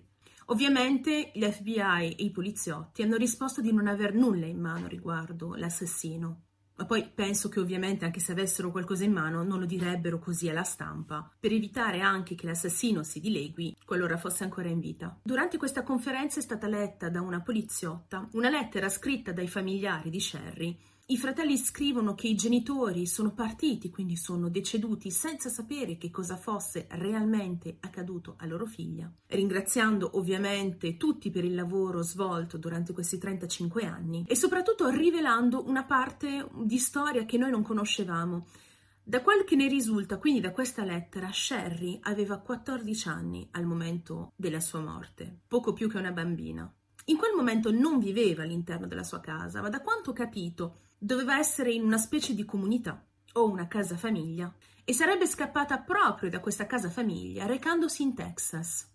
Ovviamente 0.49 1.33
l'FBI 1.37 2.15
e 2.15 2.25
i 2.25 2.31
poliziotti 2.31 3.01
hanno 3.01 3.17
risposto 3.17 3.63
di 3.63 3.73
non 3.73 3.87
aver 3.87 4.13
nulla 4.13 4.45
in 4.45 4.61
mano 4.61 4.87
riguardo 4.87 5.55
l'assassino. 5.55 6.43
Ma 6.77 6.85
poi 6.85 7.11
penso 7.13 7.49
che 7.49 7.61
ovviamente 7.61 8.05
anche 8.05 8.21
se 8.21 8.33
avessero 8.33 8.71
qualcosa 8.71 9.05
in 9.05 9.13
mano 9.13 9.43
non 9.43 9.59
lo 9.59 9.67
direbbero 9.67 10.19
così 10.19 10.49
alla 10.49 10.63
stampa, 10.63 11.31
per 11.39 11.53
evitare 11.53 12.01
anche 12.01 12.35
che 12.35 12.47
l'assassino 12.47 13.03
si 13.03 13.19
dilegui 13.21 13.77
qualora 13.85 14.17
fosse 14.19 14.45
ancora 14.45 14.69
in 14.69 14.81
vita. 14.81 15.19
Durante 15.23 15.57
questa 15.57 15.83
conferenza 15.83 16.39
è 16.39 16.43
stata 16.43 16.69
letta 16.69 17.09
da 17.09 17.23
una 17.23 17.41
poliziotta 17.41 18.29
una 18.33 18.51
lettera 18.51 18.89
scritta 18.89 19.33
dai 19.33 19.49
familiari 19.49 20.11
di 20.11 20.21
Sherry 20.21 20.79
i 21.09 21.19
fratelli 21.19 21.57
scrivono 21.57 22.17
che 22.17 22.27
i 22.27 22.35
genitori 22.35 23.07
sono 23.07 23.33
partiti, 23.33 23.91
quindi 23.91 24.17
sono 24.17 24.49
deceduti 24.49 25.13
senza 25.13 25.49
sapere 25.49 25.99
che 25.99 26.11
cosa 26.11 26.37
fosse 26.37 26.89
realmente 26.91 27.77
accaduto 27.79 28.35
a 28.39 28.47
loro 28.47 28.67
figlia, 28.67 29.09
ringraziando 29.29 30.11
ovviamente 30.15 30.97
tutti 30.97 31.31
per 31.31 31.45
il 31.45 31.55
lavoro 31.55 32.03
svolto 32.03 32.59
durante 32.59 32.93
questi 32.93 33.19
35 33.19 33.85
anni 33.85 34.25
e 34.27 34.35
soprattutto 34.35 34.89
rivelando 34.89 35.65
una 35.69 35.85
parte 35.85 36.49
di 36.65 36.79
storia 36.79 37.25
che 37.25 37.39
noi 37.39 37.51
non 37.51 37.63
conoscevamo. 37.63 38.49
Da 39.05 39.23
quel 39.23 39.45
che 39.45 39.55
ne 39.55 39.69
risulta, 39.69 40.19
quindi 40.19 40.41
da 40.41 40.51
questa 40.51 40.83
lettera, 40.83 41.31
Sherry 41.33 42.01
aveva 42.03 42.39
14 42.39 43.09
anni 43.09 43.49
al 43.53 43.65
momento 43.65 44.33
della 44.35 44.59
sua 44.59 44.81
morte, 44.81 45.43
poco 45.47 45.73
più 45.73 45.89
che 45.89 45.99
una 45.99 46.11
bambina. 46.11 46.69
In 47.05 47.17
quel 47.17 47.37
momento 47.37 47.71
non 47.71 48.01
viveva 48.01 48.43
all'interno 48.43 48.89
della 48.89 49.05
sua 49.05 49.21
casa, 49.21 49.61
ma 49.61 49.69
da 49.69 49.81
quanto 49.81 50.11
ho 50.11 50.13
capito 50.13 50.79
doveva 50.99 51.39
essere 51.39 51.73
in 51.73 51.85
una 51.85 51.99
specie 51.99 52.35
di 52.35 52.45
comunità 52.45 53.05
o 53.35 53.51
una 53.51 53.67
casa 53.67 53.97
famiglia 53.97 54.53
e 54.85 54.93
sarebbe 54.93 55.27
scappata 55.27 55.79
proprio 55.79 56.31
da 56.31 56.41
questa 56.41 56.67
casa 56.67 56.91
famiglia 56.91 57.47
recandosi 57.47 58.03
in 58.03 58.15
Texas. 58.15 58.89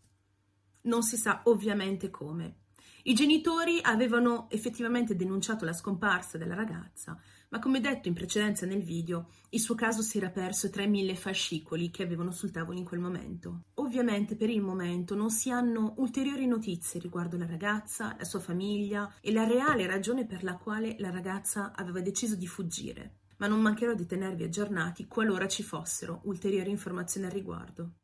Non 0.84 1.04
si 1.04 1.18
sa 1.18 1.42
ovviamente 1.46 2.10
come. 2.10 2.60
I 3.04 3.14
genitori 3.14 3.80
avevano 3.82 4.50
effettivamente 4.50 5.16
denunciato 5.16 5.66
la 5.66 5.74
scomparsa 5.74 6.38
della 6.38 6.54
ragazza, 6.54 7.20
ma 7.52 7.60
come 7.60 7.82
detto 7.82 8.08
in 8.08 8.14
precedenza 8.14 8.66
nel 8.66 8.82
video, 8.82 9.28
il 9.50 9.60
suo 9.60 9.76
caso 9.76 10.02
si 10.02 10.18
era 10.18 10.30
perso 10.30 10.70
tra 10.70 10.84
i 10.84 10.90
mille 10.90 11.16
fascicoli 11.16 11.90
che 11.90 12.02
avevano 12.02 12.32
sul 12.32 12.52
tavolo 12.52 12.78
in 12.78 12.86
quel 12.86 13.02
momento. 13.02 13.64
Ovviamente 13.76 14.38
per 14.38 14.50
il 14.50 14.62
momento 14.62 15.16
non 15.16 15.30
si 15.30 15.52
hanno 15.52 15.94
ulteriori 15.98 16.48
notizie 16.48 17.02
riguardo 17.02 17.38
la 17.38 17.46
ragazza, 17.46 18.16
la 18.18 18.24
sua 18.24 18.40
famiglia 18.40 19.14
e 19.20 19.34
la 19.34 19.44
reale 19.44 19.86
ragione 19.86 20.26
per 20.26 20.44
la 20.44 20.56
quale 20.56 20.96
la 21.00 21.10
ragazza 21.10 21.74
aveva 21.76 22.00
deciso 22.00 22.36
di 22.36 22.48
fuggire, 22.48 23.18
ma 23.38 23.48
non 23.48 23.60
mancherò 23.60 23.94
di 23.96 24.06
tenervi 24.06 24.44
aggiornati 24.44 25.08
qualora 25.08 25.50
ci 25.50 25.62
fossero 25.62 26.22
ulteriori 26.24 26.70
informazioni 26.70 27.26
al 27.26 27.34
riguardo. 27.34 27.96